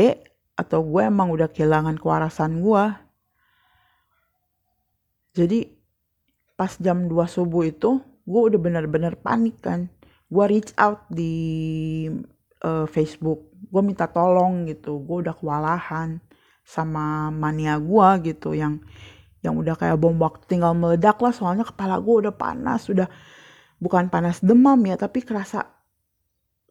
atau 0.59 0.83
gue 0.83 1.07
emang 1.07 1.31
udah 1.31 1.47
kehilangan 1.47 1.95
kewarasan 1.95 2.59
gue 2.59 2.83
jadi 5.39 5.71
pas 6.59 6.75
jam 6.75 7.07
2 7.07 7.15
subuh 7.31 7.63
itu 7.63 8.03
gue 8.27 8.41
udah 8.51 8.59
benar-benar 8.59 9.15
panik 9.23 9.63
kan. 9.63 9.87
Gue 10.27 10.45
reach 10.51 10.75
out 10.75 11.07
di 11.07 11.31
uh, 12.67 12.83
Facebook. 12.91 13.55
Gue 13.71 13.81
minta 13.81 14.11
tolong 14.11 14.67
gitu. 14.67 14.99
Gue 14.99 15.23
udah 15.23 15.33
kewalahan 15.33 16.19
sama 16.67 17.31
mania 17.31 17.79
gue 17.79 18.35
gitu 18.35 18.51
yang 18.51 18.83
yang 19.39 19.55
udah 19.55 19.79
kayak 19.79 19.95
bom 19.95 20.19
waktu 20.19 20.43
tinggal 20.51 20.75
meledak 20.75 21.15
lah. 21.23 21.31
Soalnya 21.31 21.63
kepala 21.63 21.97
gue 22.03 22.15
udah 22.27 22.35
panas 22.35 22.91
udah 22.91 23.07
bukan 23.79 24.11
panas 24.11 24.43
demam 24.43 24.77
ya 24.83 24.99
tapi 24.99 25.23
kerasa 25.23 25.63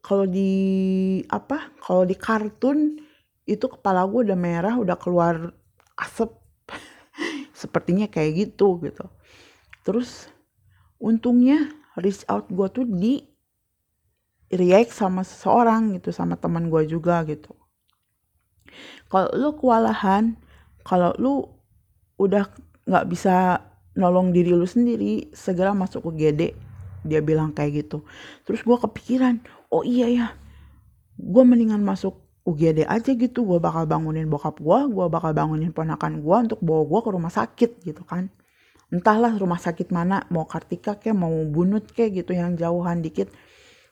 kalau 0.04 0.28
di 0.28 0.52
apa 1.32 1.72
kalau 1.80 2.04
di 2.04 2.14
kartun 2.14 3.00
itu 3.48 3.64
kepala 3.64 4.04
gue 4.04 4.28
udah 4.28 4.38
merah 4.38 4.76
udah 4.76 4.96
keluar 5.00 5.56
asap 5.96 6.37
sepertinya 7.58 8.06
kayak 8.06 8.54
gitu 8.54 8.78
gitu. 8.86 9.10
Terus 9.82 10.30
untungnya 11.02 11.74
reach 11.98 12.22
out 12.30 12.46
gue 12.46 12.68
tuh 12.70 12.86
di 12.86 13.26
react 14.54 14.94
sama 14.94 15.26
seseorang 15.26 15.98
gitu 15.98 16.14
sama 16.14 16.38
teman 16.38 16.70
gue 16.70 16.86
juga 16.86 17.26
gitu. 17.26 17.50
Kalau 19.10 19.28
lu 19.34 19.50
kewalahan 19.58 20.38
kalau 20.86 21.10
lu 21.18 21.50
udah 22.22 22.46
nggak 22.86 23.06
bisa 23.10 23.66
nolong 23.98 24.30
diri 24.30 24.54
lu 24.54 24.64
sendiri 24.64 25.34
segera 25.34 25.74
masuk 25.74 26.14
ke 26.14 26.30
GD 26.30 26.42
dia 27.02 27.20
bilang 27.24 27.50
kayak 27.50 27.82
gitu. 27.82 28.06
Terus 28.46 28.62
gue 28.62 28.76
kepikiran 28.78 29.42
oh 29.74 29.82
iya 29.82 30.06
ya 30.06 30.26
gue 31.18 31.42
mendingan 31.42 31.82
masuk 31.82 32.27
UGD 32.48 32.88
aja 32.88 33.12
gitu 33.12 33.44
gue 33.44 33.60
bakal 33.60 33.84
bangunin 33.84 34.24
bokap 34.32 34.56
gue 34.56 34.78
gue 34.88 35.06
bakal 35.12 35.36
bangunin 35.36 35.68
ponakan 35.68 36.24
gue 36.24 36.36
untuk 36.48 36.60
bawa 36.64 36.82
gue 36.88 37.00
ke 37.04 37.10
rumah 37.12 37.32
sakit 37.32 37.70
gitu 37.84 38.02
kan. 38.08 38.32
Entahlah 38.88 39.36
rumah 39.36 39.60
sakit 39.60 39.92
mana 39.92 40.24
mau 40.32 40.48
Kartika 40.48 40.96
kayak 40.96 41.12
mau 41.12 41.32
Bunut 41.44 41.92
kayak 41.92 42.24
gitu 42.24 42.32
yang 42.32 42.56
jauhan 42.56 43.04
dikit. 43.04 43.28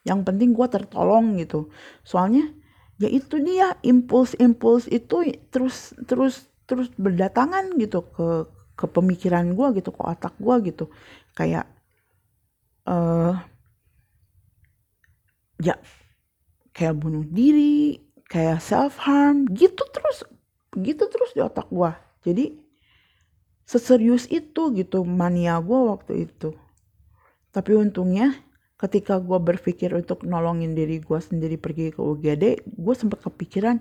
Yang 0.08 0.20
penting 0.24 0.56
gue 0.56 0.66
tertolong 0.72 1.36
gitu. 1.36 1.68
Soalnya 2.00 2.48
ya 2.96 3.12
itu 3.12 3.36
dia 3.44 3.76
impuls-impuls 3.84 4.88
itu 4.88 5.36
terus 5.52 5.92
terus 6.08 6.48
terus 6.64 6.88
berdatangan 6.96 7.76
gitu 7.76 8.08
ke 8.08 8.48
ke 8.72 8.86
pemikiran 8.88 9.52
gue 9.52 9.84
gitu 9.84 9.92
ke 9.92 10.00
otak 10.00 10.32
gue 10.40 10.56
gitu. 10.72 10.88
Kayak 11.36 11.68
uh, 12.88 13.36
ya 15.60 15.76
kayak 16.72 16.96
bunuh 16.96 17.24
diri 17.24 18.05
kayak 18.26 18.58
self 18.58 18.98
harm 19.02 19.46
gitu 19.54 19.82
terus 19.94 20.26
gitu 20.76 21.06
terus 21.08 21.30
di 21.32 21.40
otak 21.40 21.70
gue 21.70 21.90
jadi 22.26 22.66
seserius 23.66 24.30
itu 24.30 24.70
gitu 24.72 25.02
mania 25.02 25.58
gue 25.58 25.80
waktu 25.90 26.30
itu. 26.30 26.54
Tapi 27.50 27.74
untungnya 27.74 28.32
ketika 28.78 29.18
gue 29.18 29.36
berpikir 29.42 29.90
untuk 29.92 30.22
nolongin 30.22 30.78
diri 30.78 31.02
gue 31.02 31.18
sendiri 31.18 31.58
pergi 31.58 31.90
ke 31.90 32.00
UGD 32.00 32.66
gue 32.66 32.94
sempat 32.94 33.24
kepikiran 33.24 33.80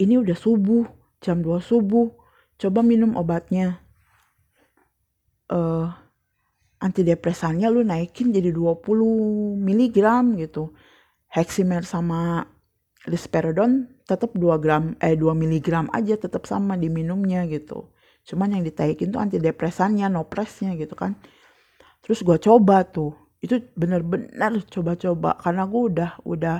ini 0.00 0.16
udah 0.18 0.34
subuh 0.34 0.88
jam 1.22 1.44
2 1.44 1.62
subuh 1.62 2.10
coba 2.58 2.82
minum 2.82 3.14
obatnya. 3.14 3.78
Uh, 5.52 5.92
antidepresannya 6.82 7.70
lu 7.70 7.86
naikin 7.86 8.34
jadi 8.34 8.50
20 8.50 8.82
mg 9.62 9.96
gitu. 10.42 10.74
Heximer 11.30 11.86
sama 11.86 12.50
risperidon 13.06 13.90
tetap 14.06 14.34
2 14.38 14.62
gram 14.62 14.94
eh 15.02 15.18
2 15.18 15.34
mg 15.34 15.90
aja 15.90 16.14
tetap 16.18 16.46
sama 16.46 16.78
diminumnya 16.78 17.46
gitu. 17.50 17.90
Cuman 18.22 18.54
yang 18.54 18.62
ditaikin 18.62 19.10
tuh 19.10 19.18
antidepresannya 19.18 20.06
nopresnya 20.06 20.78
gitu 20.78 20.94
kan. 20.94 21.18
Terus 22.02 22.22
gue 22.22 22.38
coba 22.38 22.86
tuh 22.86 23.14
itu 23.42 23.58
bener-bener 23.74 24.62
coba-coba 24.70 25.34
karena 25.42 25.66
gue 25.66 25.82
udah 25.90 26.10
udah 26.22 26.56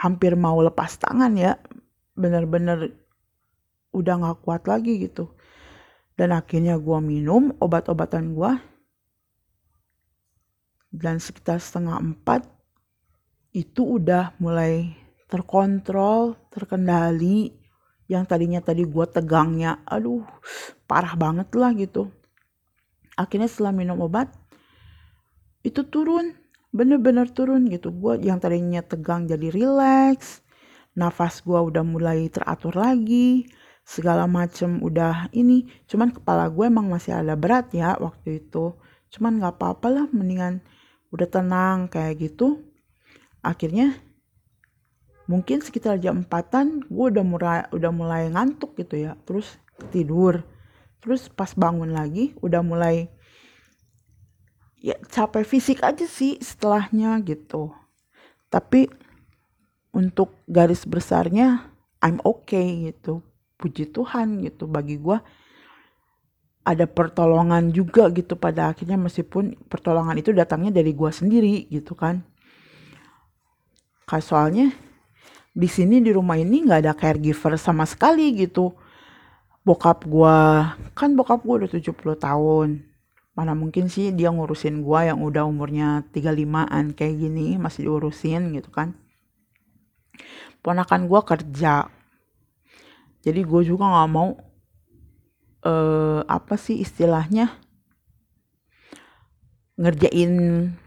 hampir 0.00 0.32
mau 0.36 0.56
lepas 0.64 0.96
tangan 0.96 1.32
ya. 1.36 1.60
Bener-bener 2.16 2.96
udah 3.92 4.14
gak 4.20 4.38
kuat 4.44 4.64
lagi 4.64 4.96
gitu. 5.04 5.28
Dan 6.16 6.32
akhirnya 6.32 6.80
gue 6.80 6.98
minum 7.04 7.52
obat-obatan 7.60 8.32
gue 8.32 8.52
dan 10.96 11.20
sekitar 11.20 11.60
setengah 11.60 12.00
empat 12.00 12.48
itu 13.52 14.00
udah 14.00 14.32
mulai 14.40 14.96
terkontrol 15.26 16.38
terkendali 16.50 17.50
yang 18.06 18.22
tadinya 18.22 18.62
tadi 18.62 18.86
gue 18.86 19.06
tegangnya 19.10 19.82
aduh 19.82 20.22
parah 20.86 21.18
banget 21.18 21.50
lah 21.58 21.74
gitu. 21.74 22.14
Akhirnya 23.18 23.50
setelah 23.50 23.74
minum 23.74 23.98
obat 23.98 24.30
itu 25.66 25.82
turun 25.82 26.38
bener-bener 26.70 27.26
turun 27.34 27.66
gitu. 27.66 27.90
Gue 27.90 28.22
yang 28.22 28.38
tadinya 28.38 28.84
tegang 28.86 29.26
jadi 29.26 29.50
relax 29.50 30.46
nafas 30.96 31.44
gue 31.44 31.58
udah 31.58 31.84
mulai 31.84 32.30
teratur 32.32 32.72
lagi 32.72 33.50
segala 33.82 34.30
macem 34.30 34.78
udah 34.78 35.28
ini. 35.34 35.66
Cuman 35.90 36.14
kepala 36.14 36.46
gue 36.46 36.70
emang 36.70 36.86
masih 36.86 37.18
ada 37.18 37.34
berat 37.34 37.74
ya 37.74 37.98
waktu 37.98 38.46
itu. 38.46 38.78
Cuman 39.10 39.42
nggak 39.42 39.58
apa-apa 39.58 39.88
lah 39.90 40.06
mendingan 40.14 40.62
udah 41.10 41.26
tenang 41.26 41.90
kayak 41.90 42.30
gitu. 42.30 42.62
Akhirnya 43.42 44.05
mungkin 45.26 45.58
sekitar 45.62 45.98
jam 45.98 46.22
empatan 46.22 46.86
gue 46.86 47.06
udah 47.10 47.24
mulai 47.26 47.60
udah 47.74 47.90
mulai 47.90 48.22
ngantuk 48.30 48.78
gitu 48.78 49.10
ya 49.10 49.18
terus 49.26 49.58
tidur. 49.90 50.42
Terus 51.02 51.30
pas 51.30 51.52
bangun 51.54 51.94
lagi 51.94 52.34
udah 52.42 52.62
mulai 52.66 53.06
ya 54.82 54.98
capek 55.06 55.46
fisik 55.46 55.82
aja 55.82 56.06
sih 56.06 56.38
setelahnya 56.38 57.18
gitu. 57.22 57.70
Tapi 58.50 58.90
untuk 59.94 60.34
garis 60.46 60.86
besarnya 60.86 61.70
I'm 62.02 62.22
okay 62.22 62.90
gitu. 62.90 63.22
Puji 63.56 63.88
Tuhan 63.90 64.44
gitu 64.44 64.68
bagi 64.68 65.00
gue 65.00 65.18
ada 66.66 66.82
pertolongan 66.90 67.70
juga 67.70 68.10
gitu 68.10 68.34
pada 68.34 68.74
akhirnya 68.74 68.98
meskipun 68.98 69.54
pertolongan 69.70 70.18
itu 70.18 70.34
datangnya 70.34 70.74
dari 70.74 70.90
gue 70.90 71.10
sendiri 71.14 71.70
gitu 71.70 71.94
kan. 71.94 72.26
Soalnya 74.06 74.74
di 75.56 75.68
sini 75.72 76.04
di 76.04 76.12
rumah 76.12 76.36
ini 76.36 76.68
nggak 76.68 76.80
ada 76.84 76.92
caregiver 76.92 77.56
sama 77.56 77.88
sekali 77.88 78.36
gitu. 78.36 78.76
Bokap 79.64 80.04
gue 80.04 80.36
kan 80.92 81.16
bokap 81.16 81.40
gue 81.40 81.64
udah 81.64 81.70
70 81.72 81.96
tahun. 82.20 82.84
Mana 83.32 83.56
mungkin 83.56 83.88
sih 83.88 84.12
dia 84.12 84.28
ngurusin 84.28 84.84
gue 84.84 85.00
yang 85.08 85.24
udah 85.24 85.48
umurnya 85.48 86.04
35an 86.12 86.92
kayak 86.92 87.16
gini 87.16 87.56
masih 87.56 87.88
diurusin 87.88 88.52
gitu 88.52 88.68
kan. 88.68 88.92
Ponakan 90.60 91.08
gue 91.08 91.20
kerja. 91.24 91.88
Jadi 93.24 93.40
gue 93.40 93.62
juga 93.64 93.88
nggak 93.88 94.10
mau 94.12 94.36
uh, 95.64 96.20
apa 96.28 96.54
sih 96.60 96.84
istilahnya 96.84 97.48
ngerjain 99.76 100.32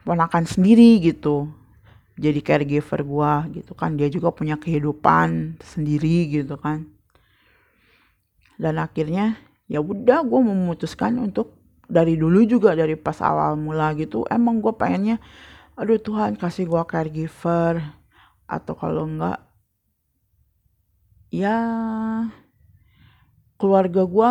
ponakan 0.06 0.46
sendiri 0.46 0.98
gitu 1.02 1.59
jadi 2.20 2.40
caregiver 2.44 3.02
gue 3.08 3.34
gitu 3.64 3.72
kan. 3.72 3.96
Dia 3.96 4.12
juga 4.12 4.36
punya 4.36 4.60
kehidupan 4.60 5.58
sendiri 5.64 6.28
gitu 6.28 6.60
kan. 6.60 6.84
Dan 8.60 8.76
akhirnya 8.76 9.40
ya 9.72 9.80
udah 9.80 10.28
gue 10.28 10.42
memutuskan 10.44 11.16
untuk 11.24 11.56
dari 11.88 12.20
dulu 12.20 12.44
juga 12.44 12.76
dari 12.76 13.00
pas 13.00 13.18
awal 13.24 13.56
mula 13.56 13.96
gitu 13.98 14.28
emang 14.30 14.62
gue 14.62 14.76
pengennya 14.76 15.18
aduh 15.80 15.98
Tuhan 15.98 16.36
kasih 16.36 16.68
gue 16.68 16.84
caregiver. 16.84 17.80
Atau 18.50 18.76
kalau 18.76 19.08
enggak 19.08 19.40
ya 21.32 21.56
keluarga 23.56 24.04
gue 24.04 24.30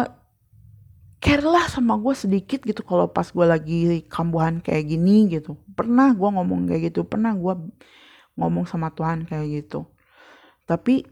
care 1.18 1.42
lah 1.42 1.66
sama 1.66 1.98
gue 1.98 2.14
sedikit 2.14 2.62
gitu 2.62 2.86
kalau 2.86 3.10
pas 3.10 3.26
gue 3.26 3.46
lagi 3.46 4.06
kambuhan 4.06 4.62
kayak 4.62 4.86
gini 4.86 5.26
gitu. 5.30 5.58
Pernah 5.74 6.14
gue 6.14 6.28
ngomong 6.30 6.70
kayak 6.70 6.94
gitu 6.94 7.02
pernah 7.06 7.34
gue 7.34 7.54
ngomong 8.38 8.64
sama 8.70 8.94
Tuhan 8.94 9.26
kayak 9.26 9.46
gitu. 9.50 9.86
Tapi 10.62 11.02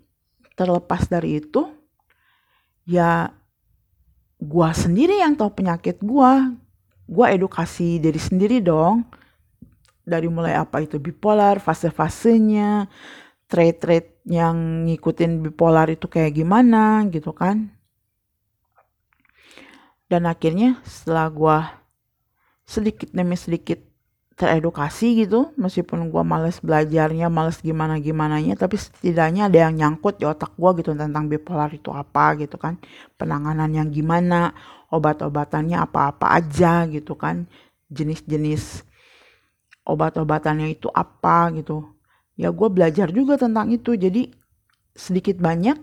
terlepas 0.54 1.11
dari 1.11 1.42
itu 1.42 1.66
ya 2.86 3.34
gue 4.38 4.68
sendiri 4.70 5.20
yang 5.20 5.34
tahu 5.34 5.52
penyakit 5.59 5.98
gue 6.00 6.32
gue 7.07 7.26
edukasi 7.34 7.98
diri 7.98 8.18
sendiri 8.18 8.62
dong. 8.62 9.07
Dari 10.07 10.30
mulai 10.30 10.54
apa 10.54 10.86
itu 10.86 11.02
bipolar 11.02 11.59
fase-fasenya 11.59 12.86
trait-trait 13.50 14.22
yang 14.26 14.86
ngikutin 14.86 15.42
bipolar 15.42 15.90
itu 15.90 16.07
kayak 16.07 16.34
gimana 16.34 17.07
gitu 17.11 17.30
kan 17.30 17.76
dan 20.07 20.26
akhirnya 20.30 20.78
setelah 20.86 21.26
gue 21.30 21.59
sedikit 22.66 23.11
demi 23.14 23.38
sedikit 23.38 23.78
teredukasi 24.36 25.24
gitu 25.24 25.57
meskipun 25.57 26.12
gue 26.12 26.22
males 26.22 26.61
belajarnya 26.61 27.32
males 27.32 27.57
gimana 27.64 27.96
gimana 27.96 28.36
nya 28.36 28.52
tapi 28.52 28.76
setidaknya 28.76 29.48
ada 29.48 29.64
yang 29.66 29.74
nyangkut 29.80 30.20
di 30.20 30.28
otak 30.28 30.52
gue 30.61 30.84
gitu 30.84 30.92
tentang 30.92 31.24
bipolar 31.24 31.72
itu 31.72 31.88
apa 31.88 32.36
gitu 32.36 32.61
kan. 32.61 32.76
Penanganan 33.16 33.72
yang 33.72 33.88
gimana 33.88 34.52
obat-obatannya 34.92 35.80
apa-apa 35.80 36.36
aja 36.36 36.84
gitu 36.84 37.16
kan. 37.16 37.48
Jenis-jenis 37.88 38.84
obat-obatannya 39.88 40.68
itu 40.68 40.92
apa 40.92 41.48
gitu. 41.57 41.96
Ya 42.36 42.52
gue 42.52 42.68
belajar 42.68 43.09
juga 43.09 43.40
tentang 43.40 43.72
itu 43.72 43.96
jadi 43.96 44.28
sedikit 44.92 45.40
banyak 45.40 45.80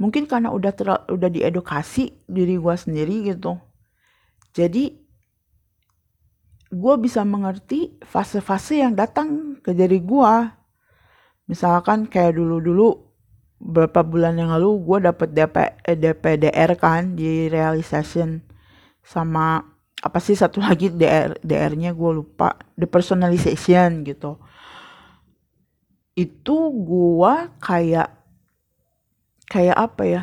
mungkin 0.00 0.24
karena 0.24 0.48
udah 0.48 0.72
ter, 0.72 0.88
udah 0.88 1.28
diedukasi 1.28 2.24
diri 2.24 2.56
gue 2.56 2.74
sendiri 2.74 3.36
gitu. 3.36 3.60
Jadi 4.56 4.96
gue 6.70 6.94
bisa 7.02 7.20
mengerti 7.22 8.00
fase-fase 8.00 8.80
yang 8.80 8.96
datang 8.96 9.60
ke 9.60 9.76
diri 9.76 10.00
gue 10.00 10.34
misalkan 11.50 12.06
kayak 12.06 12.38
dulu-dulu 12.38 13.10
beberapa 13.60 14.06
bulan 14.06 14.38
yang 14.40 14.54
lalu 14.54 14.80
gue 14.86 14.98
dapet 15.10 15.28
DP, 15.34 15.56
eh, 15.84 15.98
DPDR 15.98 16.72
kan 16.80 17.18
di 17.18 17.50
realization 17.50 18.40
sama 19.04 19.60
apa 20.00 20.18
sih 20.22 20.32
satu 20.32 20.62
lagi 20.66 20.88
DR 20.88 21.36
DR-nya 21.44 21.92
gue 21.92 22.10
lupa. 22.14 22.56
Depersonalization 22.78 24.06
gitu. 24.06 24.40
Itu 26.16 26.72
gue 26.72 27.34
kayak 27.60 28.19
kayak 29.50 29.76
apa 29.76 30.02
ya? 30.06 30.22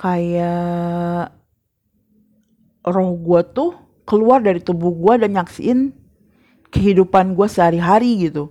Kayak 0.00 1.36
roh 2.88 3.12
gue 3.20 3.40
tuh 3.52 3.70
keluar 4.08 4.40
dari 4.40 4.64
tubuh 4.64 4.96
gue 4.96 5.28
dan 5.28 5.36
nyaksiin 5.36 5.92
kehidupan 6.72 7.36
gue 7.36 7.44
sehari-hari 7.44 8.24
gitu. 8.24 8.48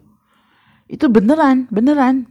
Itu 0.85 1.09
beneran 1.09 1.65
beneran. 1.73 2.29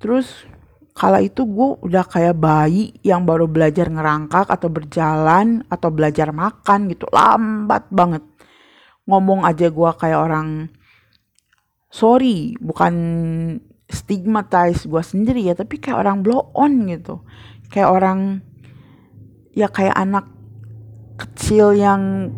Terus 0.00 0.48
kala 0.96 1.20
itu 1.20 1.44
gue 1.44 1.68
udah 1.84 2.08
kayak 2.08 2.40
bayi 2.40 2.96
yang 3.04 3.28
baru 3.28 3.44
belajar 3.44 3.92
ngerangkak 3.92 4.48
atau 4.48 4.72
berjalan 4.72 5.60
atau 5.68 5.92
belajar 5.92 6.32
makan 6.32 6.88
gitu 6.88 7.04
lambat 7.12 7.84
banget. 7.92 8.24
Ngomong 9.04 9.44
aja 9.44 9.68
gue 9.68 9.90
kayak 10.00 10.18
orang 10.18 10.48
sorry 11.92 12.56
bukan 12.58 12.94
stigmatize 13.86 14.90
gue 14.90 15.02
sendiri 15.02 15.46
ya 15.46 15.54
tapi 15.54 15.78
kayak 15.78 16.02
orang 16.02 16.22
blow 16.22 16.50
on 16.54 16.90
gitu. 16.90 17.22
Kayak 17.70 17.90
orang 17.90 18.18
ya 19.54 19.70
kayak 19.70 19.94
anak 19.94 20.26
kecil 21.16 21.72
yang 21.72 22.30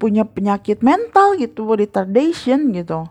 punya 0.00 0.26
penyakit 0.26 0.80
mental 0.80 1.36
gitu 1.36 1.68
retardation 1.76 2.72
gitu. 2.72 3.08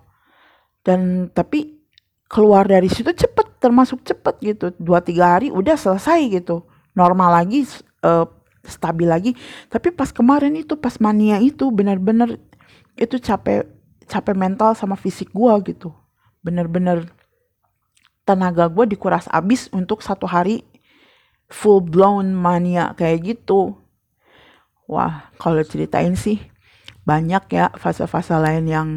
Dan 0.84 1.32
tapi 1.32 1.80
keluar 2.28 2.68
dari 2.68 2.90
situ 2.90 3.14
cepet 3.14 3.62
termasuk 3.62 4.04
cepet 4.04 4.36
gitu. 4.42 4.66
Dua 4.82 5.00
tiga 5.00 5.38
hari 5.38 5.54
udah 5.54 5.78
selesai 5.78 6.28
gitu. 6.34 6.66
Normal 6.94 7.46
lagi 7.46 7.66
uh, 8.04 8.28
stabil 8.66 9.08
lagi. 9.08 9.32
Tapi 9.70 9.94
pas 9.94 10.10
kemarin 10.10 10.54
itu 10.58 10.76
pas 10.76 10.98
mania 10.98 11.38
itu 11.40 11.70
benar-benar 11.70 12.36
itu 12.98 13.18
capek 13.18 13.66
capek 14.06 14.36
mental 14.38 14.78
sama 14.78 14.94
fisik 14.94 15.32
gue 15.34 15.54
gitu 15.74 15.90
bener-bener 16.44 17.08
tenaga 18.28 18.68
gue 18.68 18.88
dikuras 18.88 19.28
abis 19.32 19.68
untuk 19.72 20.04
satu 20.04 20.28
hari 20.28 20.64
full 21.48 21.84
blown 21.84 22.36
mania 22.36 22.96
kayak 22.96 23.24
gitu. 23.24 23.80
Wah 24.88 25.32
kalau 25.40 25.64
ceritain 25.64 26.16
sih 26.20 26.40
banyak 27.04 27.44
ya 27.52 27.72
fase-fase 27.76 28.36
lain 28.40 28.66
yang 28.68 28.90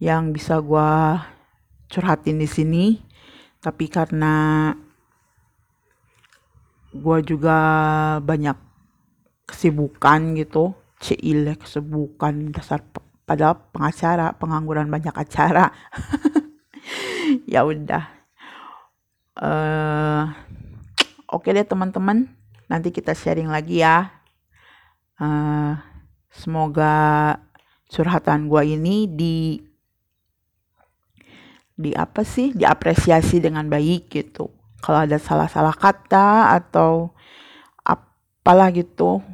yang 0.00 0.32
bisa 0.32 0.60
gue 0.60 0.90
curhatin 1.88 2.40
di 2.40 2.48
sini. 2.48 2.84
Tapi 3.64 3.88
karena 3.88 4.68
gue 6.92 7.18
juga 7.24 7.58
banyak 8.20 8.56
kesibukan 9.48 10.36
gitu 10.36 10.76
cile 11.00 11.56
kesibukan 11.60 12.54
dasar 12.54 12.80
padahal 13.24 13.60
pengacara 13.72 14.36
pengangguran 14.36 14.88
banyak 14.88 15.12
acara. 15.12 15.72
Ya 17.48 17.64
udah. 17.64 18.04
Uh, 19.34 20.28
oke 21.32 21.48
okay 21.48 21.56
deh 21.56 21.64
teman-teman. 21.66 22.28
Nanti 22.68 22.92
kita 22.92 23.16
sharing 23.16 23.48
lagi 23.48 23.80
ya. 23.80 24.12
Uh, 25.16 25.80
semoga 26.28 27.38
curhatan 27.88 28.50
gue 28.52 28.76
ini 28.76 29.08
di 29.08 29.36
di 31.74 31.90
apa 31.96 32.22
sih? 32.22 32.52
Diapresiasi 32.52 33.40
dengan 33.40 33.66
baik 33.72 34.12
gitu. 34.12 34.52
Kalau 34.84 35.08
ada 35.08 35.16
salah-salah 35.16 35.74
kata 35.74 36.54
atau 36.60 37.16
apalah 37.82 38.68
gitu 38.68 39.24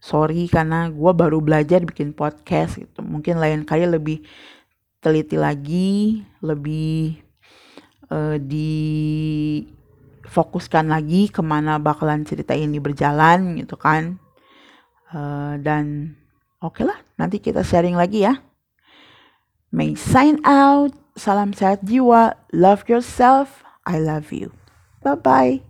sorry 0.00 0.48
karena 0.48 0.88
gue 0.88 1.12
baru 1.12 1.44
belajar 1.44 1.84
bikin 1.84 2.16
podcast 2.16 2.80
gitu. 2.80 3.04
Mungkin 3.04 3.38
lain 3.38 3.68
kali 3.68 3.86
lebih 3.86 4.24
teliti 5.00 5.36
lagi 5.36 6.20
lebih 6.44 7.20
uh, 8.12 8.36
difokuskan 10.24 10.92
lagi 10.92 11.32
ke 11.32 11.40
mana 11.40 11.80
bakalan 11.80 12.24
cerita 12.24 12.56
ini 12.56 12.80
berjalan 12.80 13.60
gitu 13.60 13.76
kan. 13.76 14.16
Uh, 15.10 15.58
dan 15.60 16.16
oke 16.62 16.80
okay 16.80 16.84
lah 16.86 16.98
nanti 17.20 17.38
kita 17.38 17.60
sharing 17.60 17.94
lagi 17.94 18.24
ya. 18.24 18.40
May 19.70 19.94
sign 19.94 20.42
out. 20.42 20.98
Salam 21.14 21.54
sehat 21.54 21.86
jiwa. 21.86 22.34
Love 22.50 22.90
yourself. 22.90 23.62
I 23.86 24.02
love 24.02 24.34
you. 24.34 24.50
Bye 25.02 25.14
bye. 25.14 25.69